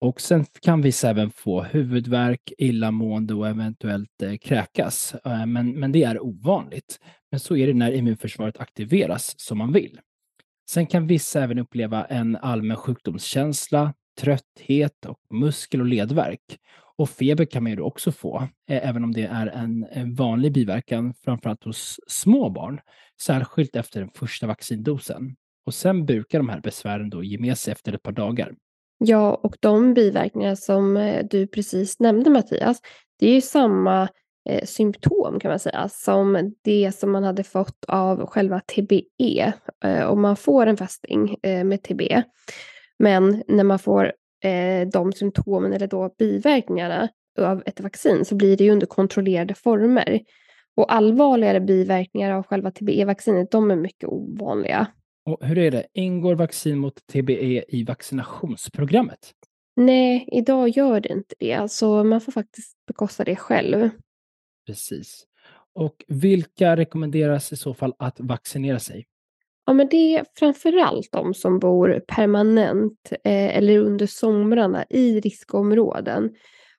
Och 0.00 0.20
sen 0.20 0.44
kan 0.62 0.82
vissa 0.82 1.10
även 1.10 1.30
få 1.30 1.62
huvudvärk, 1.62 2.52
illamående 2.58 3.34
och 3.34 3.48
eventuellt 3.48 4.22
eh, 4.22 4.36
kräkas. 4.36 5.14
Eh, 5.24 5.46
men, 5.46 5.80
men 5.80 5.92
det 5.92 6.02
är 6.02 6.22
ovanligt. 6.22 7.00
Men 7.30 7.40
så 7.40 7.56
är 7.56 7.66
det 7.66 7.74
när 7.74 7.92
immunförsvaret 7.92 8.60
aktiveras 8.60 9.34
som 9.40 9.58
man 9.58 9.72
vill. 9.72 10.00
Sen 10.70 10.86
kan 10.86 11.06
vissa 11.06 11.42
även 11.42 11.58
uppleva 11.58 12.04
en 12.04 12.36
allmän 12.36 12.76
sjukdomskänsla, 12.76 13.94
trötthet 14.20 15.04
och 15.06 15.18
muskel 15.30 15.80
och 15.80 15.86
ledvärk. 15.86 16.58
Och 16.96 17.10
feber 17.10 17.44
kan 17.44 17.62
man 17.62 17.72
ju 17.72 17.80
också 17.80 18.12
få, 18.12 18.48
eh, 18.70 18.88
även 18.88 19.04
om 19.04 19.12
det 19.12 19.24
är 19.24 19.46
en, 19.46 19.86
en 19.90 20.14
vanlig 20.14 20.52
biverkan, 20.52 21.14
framförallt 21.24 21.64
hos 21.64 22.00
små 22.06 22.50
barn, 22.50 22.80
särskilt 23.22 23.76
efter 23.76 24.00
den 24.00 24.10
första 24.14 24.46
vaccindosen. 24.46 25.36
Och 25.66 25.74
sen 25.74 26.06
brukar 26.06 26.38
de 26.38 26.48
här 26.48 26.60
besvären 26.60 27.10
då 27.10 27.22
ge 27.22 27.38
med 27.38 27.58
sig 27.58 27.72
efter 27.72 27.92
ett 27.92 28.02
par 28.02 28.12
dagar. 28.12 28.54
Ja, 28.98 29.34
och 29.34 29.56
de 29.60 29.94
biverkningar 29.94 30.54
som 30.54 30.96
eh, 30.96 31.26
du 31.30 31.46
precis 31.46 32.00
nämnde 32.00 32.30
Mattias, 32.30 32.80
det 33.18 33.26
är 33.26 33.34
ju 33.34 33.40
samma 33.40 34.08
eh, 34.48 34.64
symptom 34.64 35.40
kan 35.40 35.48
man 35.48 35.58
säga 35.58 35.88
som 35.88 36.54
det 36.64 36.92
som 36.94 37.10
man 37.12 37.24
hade 37.24 37.44
fått 37.44 37.84
av 37.88 38.26
själva 38.26 38.60
TBE. 38.60 39.52
Eh, 39.84 40.10
om 40.10 40.20
man 40.22 40.36
får 40.36 40.66
en 40.66 40.76
fästing 40.76 41.36
eh, 41.42 41.64
med 41.64 41.82
TBE. 41.82 42.22
Men 42.98 43.42
när 43.48 43.64
man 43.64 43.78
får 43.78 44.12
eh, 44.44 44.88
de 44.92 45.12
symptomen 45.12 45.72
eller 45.72 45.86
då 45.86 46.14
biverkningarna 46.18 47.08
av 47.40 47.62
ett 47.66 47.80
vaccin 47.80 48.24
så 48.24 48.34
blir 48.34 48.56
det 48.56 48.64
ju 48.64 48.70
under 48.70 48.86
kontrollerade 48.86 49.54
former. 49.54 50.20
Och 50.76 50.92
allvarligare 50.92 51.60
biverkningar 51.60 52.32
av 52.32 52.42
själva 52.42 52.70
TBE-vaccinet, 52.70 53.50
de 53.50 53.70
är 53.70 53.76
mycket 53.76 54.08
ovanliga. 54.08 54.86
Och 55.28 55.46
hur 55.46 55.58
är 55.58 55.70
det, 55.70 55.86
ingår 55.94 56.34
vaccin 56.34 56.78
mot 56.78 57.06
TBE 57.06 57.64
i 57.68 57.84
vaccinationsprogrammet? 57.84 59.32
Nej, 59.76 60.28
idag 60.32 60.68
gör 60.68 61.00
det 61.00 61.08
inte 61.08 61.34
det. 61.38 61.52
Alltså 61.52 62.04
man 62.04 62.20
får 62.20 62.32
faktiskt 62.32 62.76
bekosta 62.86 63.24
det 63.24 63.36
själv. 63.36 63.90
Precis. 64.66 65.24
Och 65.74 66.04
vilka 66.08 66.76
rekommenderas 66.76 67.52
i 67.52 67.56
så 67.56 67.74
fall 67.74 67.94
att 67.98 68.20
vaccinera 68.20 68.78
sig? 68.78 69.06
Ja, 69.66 69.72
men 69.72 69.88
det 69.88 70.16
är 70.16 70.24
framförallt 70.38 71.08
de 71.12 71.34
som 71.34 71.58
bor 71.58 72.00
permanent 72.08 73.12
eh, 73.12 73.56
eller 73.56 73.78
under 73.78 74.06
somrarna 74.06 74.84
i 74.90 75.20
riskområden. 75.20 76.30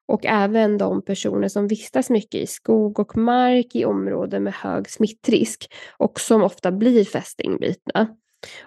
Och 0.07 0.25
även 0.25 0.77
de 0.77 1.01
personer 1.05 1.47
som 1.47 1.67
vistas 1.67 2.09
mycket 2.09 2.41
i 2.41 2.47
skog 2.47 2.99
och 2.99 3.17
mark 3.17 3.75
i 3.75 3.85
områden 3.85 4.43
med 4.43 4.53
hög 4.53 4.89
smittrisk 4.89 5.67
och 5.97 6.19
som 6.19 6.43
ofta 6.43 6.71
blir 6.71 7.03
fästingbitna. 7.05 8.15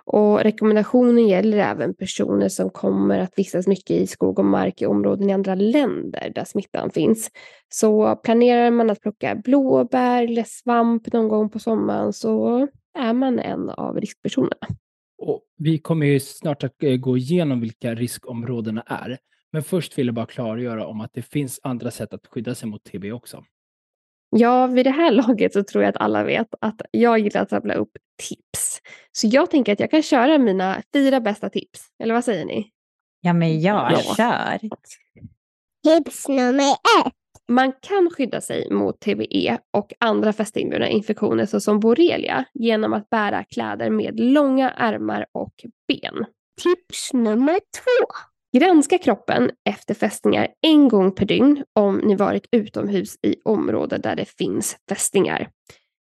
Och 0.04 0.40
rekommendationen 0.40 1.28
gäller 1.28 1.58
även 1.58 1.94
personer 1.94 2.48
som 2.48 2.70
kommer 2.70 3.18
att 3.18 3.32
vistas 3.36 3.66
mycket 3.66 3.90
i 3.90 4.06
skog 4.06 4.38
och 4.38 4.44
mark 4.44 4.82
i 4.82 4.86
områden 4.86 5.30
i 5.30 5.32
andra 5.32 5.54
länder 5.54 6.32
där 6.34 6.44
smittan 6.44 6.90
finns. 6.90 7.30
Så 7.68 8.16
planerar 8.16 8.70
man 8.70 8.90
att 8.90 9.00
plocka 9.00 9.34
blåbär 9.34 10.22
eller 10.22 10.44
svamp 10.46 11.12
någon 11.12 11.28
gång 11.28 11.50
på 11.50 11.58
sommaren 11.58 12.12
så 12.12 12.68
är 12.98 13.12
man 13.12 13.38
en 13.38 13.70
av 13.70 14.00
riskpersonerna. 14.00 14.66
Och 15.18 15.42
vi 15.58 15.78
kommer 15.78 16.06
ju 16.06 16.20
snart 16.20 16.64
att 16.64 16.82
eh, 16.82 16.96
gå 16.96 17.16
igenom 17.16 17.60
vilka 17.60 17.94
riskområdena 17.94 18.82
är. 18.86 19.18
Men 19.52 19.62
först 19.62 19.98
vill 19.98 20.06
jag 20.06 20.14
bara 20.14 20.26
klargöra 20.26 20.86
om 20.86 21.00
att 21.00 21.10
det 21.14 21.22
finns 21.22 21.60
andra 21.62 21.90
sätt 21.90 22.14
att 22.14 22.26
skydda 22.26 22.54
sig 22.54 22.68
mot 22.68 22.84
TB 22.84 23.12
också. 23.12 23.44
Ja, 24.36 24.66
vid 24.66 24.86
det 24.86 24.90
här 24.90 25.10
laget 25.28 25.52
så 25.52 25.62
tror 25.62 25.84
jag 25.84 25.88
att 25.90 26.02
alla 26.02 26.24
vet 26.24 26.48
att 26.60 26.80
jag 26.90 27.18
gillar 27.18 27.40
att 27.42 27.50
samla 27.50 27.74
upp 27.74 27.90
tips. 28.28 28.80
Så 29.12 29.26
jag 29.26 29.50
tänker 29.50 29.72
att 29.72 29.80
jag 29.80 29.90
kan 29.90 30.02
köra 30.02 30.38
mina 30.38 30.82
fyra 30.92 31.20
bästa 31.20 31.48
tips. 31.50 31.80
Eller 32.02 32.14
vad 32.14 32.24
säger 32.24 32.44
ni? 32.44 32.70
Ja, 33.20 33.32
men 33.32 33.60
jag 33.60 33.92
Ja. 33.92 34.14
kör. 34.16 34.58
Tips 35.86 36.28
nummer 36.28 36.70
ett. 36.72 37.12
Man 37.48 37.72
kan 37.72 38.10
skydda 38.16 38.40
sig 38.40 38.70
mot 38.70 39.00
TBE 39.00 39.58
och 39.76 39.92
andra 40.00 40.32
fästingburna 40.32 40.88
infektioner 40.88 41.46
såsom 41.46 41.80
borrelia 41.80 42.44
genom 42.54 42.92
att 42.92 43.10
bära 43.10 43.44
kläder 43.44 43.90
med 43.90 44.20
långa 44.20 44.70
ärmar 44.70 45.26
och 45.32 45.54
ben. 45.88 46.24
Tips 46.62 47.12
nummer 47.12 47.54
två. 47.54 48.06
Granska 48.56 48.98
kroppen 48.98 49.50
efter 49.68 49.94
fästingar 49.94 50.48
en 50.60 50.88
gång 50.88 51.12
per 51.12 51.26
dygn 51.26 51.64
om 51.72 51.98
ni 51.98 52.16
varit 52.16 52.46
utomhus 52.52 53.16
i 53.22 53.36
områden 53.44 54.00
där 54.00 54.16
det 54.16 54.24
finns 54.24 54.76
fästingar. 54.88 55.48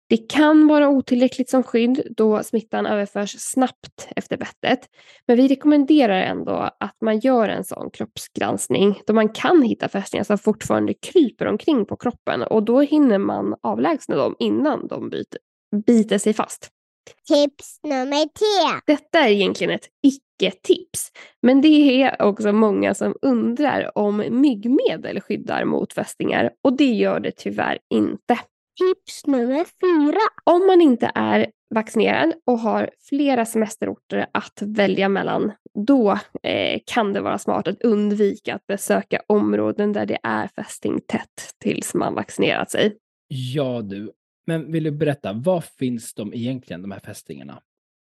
Det 0.09 0.17
kan 0.17 0.67
vara 0.67 0.89
otillräckligt 0.89 1.49
som 1.49 1.63
skydd 1.63 2.03
då 2.17 2.43
smittan 2.43 2.85
överförs 2.85 3.35
snabbt 3.39 4.07
efter 4.15 4.37
bettet. 4.37 4.79
Men 5.27 5.37
vi 5.37 5.47
rekommenderar 5.47 6.21
ändå 6.21 6.69
att 6.79 6.95
man 7.01 7.19
gör 7.19 7.49
en 7.49 7.63
sån 7.63 7.89
kroppsgranskning 7.91 9.01
då 9.07 9.13
man 9.13 9.29
kan 9.29 9.61
hitta 9.61 9.89
fästingar 9.89 10.23
som 10.23 10.37
fortfarande 10.37 10.93
kryper 10.93 11.45
omkring 11.45 11.85
på 11.85 11.97
kroppen 11.97 12.41
och 12.41 12.63
då 12.63 12.81
hinner 12.81 13.17
man 13.17 13.55
avlägsna 13.61 14.15
dem 14.15 14.35
innan 14.39 14.87
de 14.87 15.09
byter, 15.09 15.37
biter 15.85 16.17
sig 16.17 16.33
fast. 16.33 16.69
Tips 17.27 17.79
nummer 17.83 18.25
tre. 18.25 18.81
Detta 18.87 19.19
är 19.19 19.29
egentligen 19.29 19.73
ett 19.73 19.87
icke-tips, 20.03 21.11
men 21.41 21.61
det 21.61 22.03
är 22.03 22.21
också 22.21 22.53
många 22.53 22.93
som 22.93 23.15
undrar 23.21 23.97
om 23.97 24.17
myggmedel 24.29 25.21
skyddar 25.21 25.65
mot 25.65 25.93
fästingar 25.93 26.51
och 26.63 26.77
det 26.77 26.93
gör 26.93 27.19
det 27.19 27.31
tyvärr 27.31 27.79
inte. 27.93 28.39
Tips 28.79 29.27
nummer 29.27 29.65
fyra. 29.81 30.19
Om 30.43 30.67
man 30.67 30.81
inte 30.81 31.11
är 31.15 31.47
vaccinerad 31.75 32.33
och 32.45 32.59
har 32.59 32.89
flera 33.09 33.45
semesterorter 33.45 34.25
att 34.31 34.61
välja 34.61 35.09
mellan, 35.09 35.51
då 35.73 36.11
eh, 36.43 36.79
kan 36.85 37.13
det 37.13 37.21
vara 37.21 37.37
smart 37.37 37.67
att 37.67 37.81
undvika 37.81 38.55
att 38.55 38.67
besöka 38.67 39.21
områden 39.27 39.93
där 39.93 40.05
det 40.05 40.17
är 40.23 40.47
fästing 40.47 41.01
tätt 41.07 41.55
tills 41.59 41.93
man 41.93 42.15
vaccinerat 42.15 42.71
sig. 42.71 42.97
Ja 43.27 43.81
du, 43.81 44.11
men 44.47 44.71
vill 44.71 44.83
du 44.83 44.91
berätta, 44.91 45.33
var 45.33 45.61
finns 45.61 46.13
de 46.13 46.33
egentligen, 46.33 46.81
de 46.81 46.91
här 46.91 46.99
fästingarna? 46.99 47.61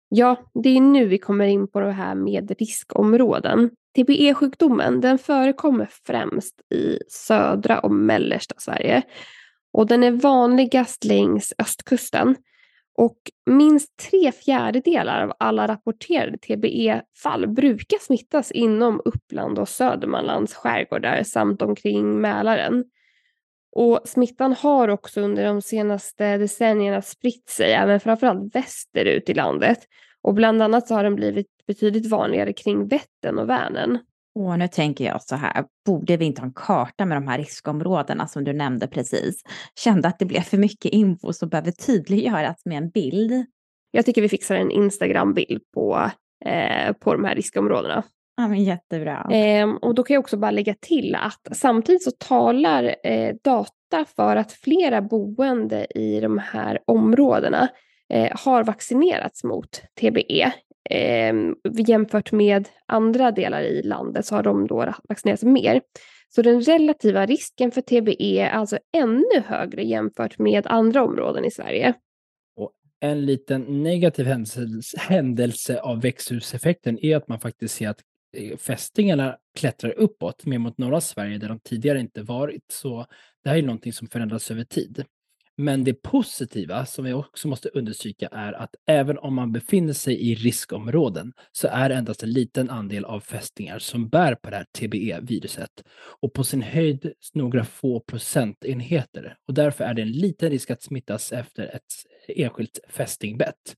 Ja, 0.10 0.52
det 0.63 0.69
är 0.69 0.82
nu 0.82 1.06
vi 1.06 1.17
kommer 1.17 1.45
in 1.45 1.67
på 1.67 1.80
det 1.80 1.91
här 1.91 2.15
med 2.15 2.56
riskområden. 2.60 3.69
TBE-sjukdomen 3.97 5.02
den 5.02 5.17
förekommer 5.17 5.89
främst 6.08 6.62
i 6.73 7.00
södra 7.10 7.80
och 7.80 7.91
mellersta 7.91 8.56
Sverige. 8.58 9.04
Och 9.73 9.88
den 9.88 10.04
är 10.04 10.12
vanligast 10.12 11.06
längs 11.06 11.54
östkusten. 11.58 12.36
Och 12.97 13.17
minst 13.45 13.97
tre 14.12 14.32
fjärdedelar 14.32 15.23
av 15.23 15.34
alla 15.39 15.67
rapporterade 15.67 16.38
TBE-fall 16.38 17.47
brukar 17.47 17.97
smittas 17.97 18.52
inom 18.52 19.02
Uppland 19.06 19.60
och 19.60 19.69
Södermanlands 19.69 20.54
skärgårdar 20.54 21.23
samt 21.23 21.62
omkring 21.62 22.21
Mälaren. 22.21 22.84
Och 23.78 24.02
smittan 24.06 24.54
har 24.54 24.88
också 24.88 25.22
under 25.22 25.46
de 25.46 25.62
senaste 25.62 26.38
decennierna 26.38 27.02
spritt 27.02 27.50
sig 27.50 27.74
även 27.74 28.00
framförallt 28.00 28.56
västerut 28.56 29.30
i 29.30 29.34
landet. 29.34 29.78
Och 30.22 30.34
bland 30.34 30.62
annat 30.62 30.88
så 30.88 30.94
har 30.94 31.04
den 31.04 31.16
blivit 31.16 31.48
betydligt 31.68 32.10
vanligare 32.10 32.54
kring 32.54 32.88
Vättern 32.88 33.40
och 33.40 33.50
Vänern. 33.50 34.00
Och 34.36 34.60
nu 34.60 34.68
tänker 34.68 35.06
jag 35.06 35.24
så 35.24 35.36
här, 35.36 35.66
borde 35.86 36.18
vi 36.18 36.26
inte 36.26 36.42
ha 36.42 36.48
en 36.48 36.54
karta 36.54 37.06
med 37.06 37.18
de 37.18 37.28
här 37.28 37.38
riskområdena 37.38 38.28
som 38.28 38.44
du 38.44 38.54
nämnde 38.54 38.88
precis? 38.88 39.42
Kände 39.76 40.08
att 40.08 40.20
det 40.20 40.26
blev 40.26 40.42
för 40.42 40.58
mycket 40.58 40.92
info 40.92 41.34
som 41.34 41.50
behöver 41.50 41.72
tydliggöras 41.72 42.66
med 42.66 42.78
en 42.78 42.90
bild. 42.90 43.46
Jag 43.92 44.06
tycker 44.06 44.22
vi 44.22 44.30
fixar 44.30 44.56
en 44.56 44.72
Instagram-bild 44.72 45.62
på, 45.74 46.12
eh, 46.46 46.94
på 46.94 47.13
de 47.13 47.26
här 47.26 47.36
riskområdena. 47.36 48.04
Ja, 48.38 48.47
men 48.47 48.63
jättebra. 48.63 49.28
Ehm, 49.32 49.78
och 49.78 49.95
då 49.95 50.04
kan 50.04 50.13
jag 50.13 50.21
också 50.21 50.38
bara 50.38 50.52
lägga 50.52 50.76
till 50.82 51.15
att 51.15 51.47
samtidigt 51.52 52.04
så 52.04 52.12
talar 52.12 52.95
eh, 53.04 53.36
data 53.43 54.06
för 54.15 54.36
att 54.36 54.52
flera 54.52 55.02
boende 55.02 55.88
i 55.95 56.19
de 56.19 56.38
här 56.38 56.80
områdena 56.86 57.67
eh, 58.13 58.32
har 58.36 58.63
vaccinerats 58.63 59.43
mot 59.43 59.82
TBE. 60.02 60.52
Ehm, 60.89 61.56
jämfört 61.88 62.32
med 62.32 62.69
andra 62.86 63.32
delar 63.32 63.62
i 63.62 63.84
landet 63.84 64.26
så 64.26 64.36
har 64.36 64.43
de 64.43 64.67
då 64.67 64.93
vaccinerats 65.10 65.43
mer. 65.43 65.82
Så 66.30 66.41
den 66.41 66.62
relativa 66.62 67.26
risken 67.26 67.71
för 67.71 67.82
TBE 67.82 68.39
är 68.39 68.50
alltså 68.50 68.78
ännu 68.97 69.41
högre 69.45 69.84
jämfört 69.84 70.39
med 70.39 70.67
andra 70.67 71.04
områden 71.04 71.45
i 71.45 71.52
Sverige. 71.52 71.93
En 73.00 73.26
liten 73.26 73.84
negativ 73.84 74.26
händelse, 74.26 74.97
händelse 75.00 75.80
av 75.80 76.02
växthuseffekten 76.02 77.06
är 77.06 77.17
att 77.17 77.28
man 77.28 77.39
faktiskt 77.39 77.76
ser 77.76 77.89
att 77.89 78.00
eh, 78.00 78.04
fästingarna 78.58 79.38
klättrar 79.56 79.91
uppåt, 79.91 80.45
mer 80.45 80.58
mot 80.58 80.78
norra 80.78 81.02
Sverige 81.02 81.38
där 81.38 81.50
de 81.50 81.60
tidigare 81.60 82.00
inte 82.00 82.21
varit. 82.21 82.65
Så 82.71 83.06
det 83.43 83.50
här 83.50 83.58
är 83.58 83.62
någonting 83.62 83.93
som 83.93 84.08
förändras 84.08 84.52
över 84.52 84.63
tid. 84.63 85.06
Men 85.60 85.84
det 85.84 85.93
positiva 85.93 86.86
som 86.86 87.06
vi 87.06 87.13
också 87.13 87.47
måste 87.47 87.69
understryka 87.69 88.28
är 88.28 88.54
att 88.54 88.76
även 88.88 89.17
om 89.17 89.36
man 89.36 89.52
befinner 89.52 89.93
sig 89.93 90.21
i 90.21 90.36
riskområden 90.36 91.34
så 91.52 91.67
är 91.67 91.89
det 91.89 91.95
endast 91.95 92.23
en 92.23 92.32
liten 92.32 92.69
andel 92.69 93.06
av 93.06 93.19
fästingar 93.19 93.80
som 93.80 94.10
bär 94.10 94.36
på 94.36 94.50
det 94.50 94.56
här 94.56 94.65
TBE-viruset 94.80 95.84
och 96.21 96.34
på 96.34 96.43
sin 96.43 96.62
höjd 96.62 97.13
några 97.34 97.65
få 97.65 98.00
procentenheter. 98.00 99.38
Och 99.47 99.54
därför 99.54 99.84
är 99.84 99.93
det 99.93 100.02
en 100.02 100.12
liten 100.12 100.50
risk 100.50 100.71
att 100.71 100.82
smittas 100.82 101.32
efter 101.32 101.76
ett 101.76 101.93
enskilt 102.28 102.80
fästingbett. 102.89 103.76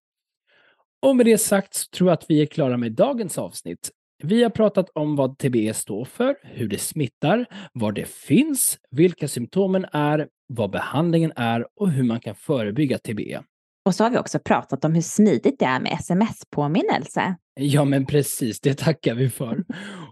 Och 1.02 1.15
med 1.15 1.26
det 1.26 1.38
sagt 1.38 1.74
så 1.74 1.89
tror 1.89 2.10
jag 2.10 2.13
att 2.13 2.26
vi 2.30 2.41
är 2.41 2.45
klara 2.45 2.78
med 2.78 2.91
dagens 2.91 3.38
avsnitt. 3.38 3.91
Vi 4.23 4.43
har 4.43 4.49
pratat 4.49 4.89
om 4.93 5.15
vad 5.15 5.38
TBE 5.38 5.73
står 5.73 6.05
för, 6.05 6.36
hur 6.43 6.67
det 6.67 6.77
smittar, 6.77 7.45
var 7.73 7.91
det 7.91 8.10
finns, 8.10 8.77
vilka 8.91 9.27
symptomen 9.27 9.86
är, 9.91 10.27
vad 10.47 10.71
behandlingen 10.71 11.32
är 11.36 11.67
och 11.75 11.89
hur 11.89 12.03
man 12.03 12.19
kan 12.19 12.36
förebygga 12.36 12.97
TBE. 12.97 13.41
Och 13.86 13.95
så 13.95 14.03
har 14.03 14.12
vi 14.12 14.17
också 14.17 14.39
pratat 14.39 14.86
om 14.86 14.93
hur 14.93 15.01
smidigt 15.01 15.60
det 15.60 15.65
är 15.65 15.79
med 15.79 15.91
sms-påminnelse. 15.91 17.36
Ja, 17.55 17.86
men 17.86 18.05
precis, 18.05 18.62
det 18.62 18.73
tackar 18.73 19.15
vi 19.15 19.29
för. 19.29 19.63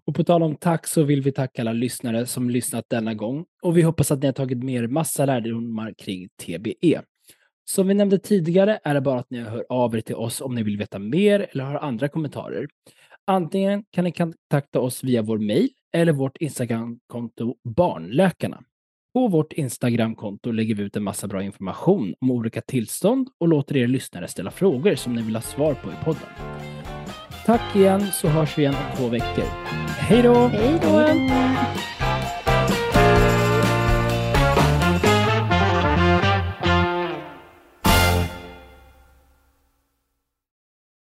Och 0.05 0.15
på 0.15 0.23
tal 0.23 0.43
om 0.43 0.55
tack 0.55 0.87
så 0.87 1.03
vill 1.03 1.21
vi 1.21 1.31
tacka 1.31 1.61
alla 1.61 1.73
lyssnare 1.73 2.25
som 2.25 2.49
lyssnat 2.49 2.85
denna 2.89 3.13
gång 3.13 3.45
och 3.61 3.77
vi 3.77 3.81
hoppas 3.81 4.11
att 4.11 4.19
ni 4.19 4.25
har 4.25 4.33
tagit 4.33 4.63
med 4.63 4.83
er 4.83 4.87
massa 4.87 5.25
lärdomar 5.25 5.93
kring 5.97 6.27
TBE. 6.45 7.01
Som 7.69 7.87
vi 7.87 7.93
nämnde 7.93 8.19
tidigare 8.19 8.79
är 8.83 8.93
det 8.93 9.01
bara 9.01 9.19
att 9.19 9.29
ni 9.29 9.39
hör 9.39 9.65
av 9.69 9.95
er 9.95 10.01
till 10.01 10.15
oss 10.15 10.41
om 10.41 10.55
ni 10.55 10.63
vill 10.63 10.77
veta 10.77 10.99
mer 10.99 11.47
eller 11.51 11.63
har 11.63 11.75
andra 11.75 12.07
kommentarer. 12.07 12.67
Antingen 13.31 13.83
kan 13.91 14.03
ni 14.03 14.11
kontakta 14.11 14.79
oss 14.79 15.03
via 15.03 15.21
vår 15.21 15.37
mejl 15.37 15.69
eller 15.93 16.13
vårt 16.13 16.37
Instagramkonto 16.37 17.55
Barnläkarna. 17.63 18.63
På 19.13 19.27
vårt 19.27 19.53
Instagramkonto 19.53 20.51
lägger 20.51 20.75
vi 20.75 20.83
ut 20.83 20.95
en 20.95 21.03
massa 21.03 21.27
bra 21.27 21.43
information 21.43 22.13
om 22.21 22.31
olika 22.31 22.61
tillstånd 22.61 23.29
och 23.39 23.47
låter 23.47 23.77
er 23.77 23.87
lyssnare 23.87 24.27
ställa 24.27 24.51
frågor 24.51 24.95
som 24.95 25.13
ni 25.13 25.21
vill 25.21 25.35
ha 25.35 25.41
svar 25.41 25.73
på 25.73 25.91
i 25.91 25.95
podden. 26.05 26.29
Tack 27.45 27.75
igen 27.75 28.01
så 28.11 28.27
hörs 28.27 28.57
vi 28.57 28.61
igen 28.61 28.75
om 28.75 28.97
två 28.97 29.07
veckor. 29.07 29.45
Hej 29.87 30.21
då! 30.21 30.33
Hej 30.33 30.79
då! 30.81 30.89
Hej 30.89 31.29
då. 31.29 31.96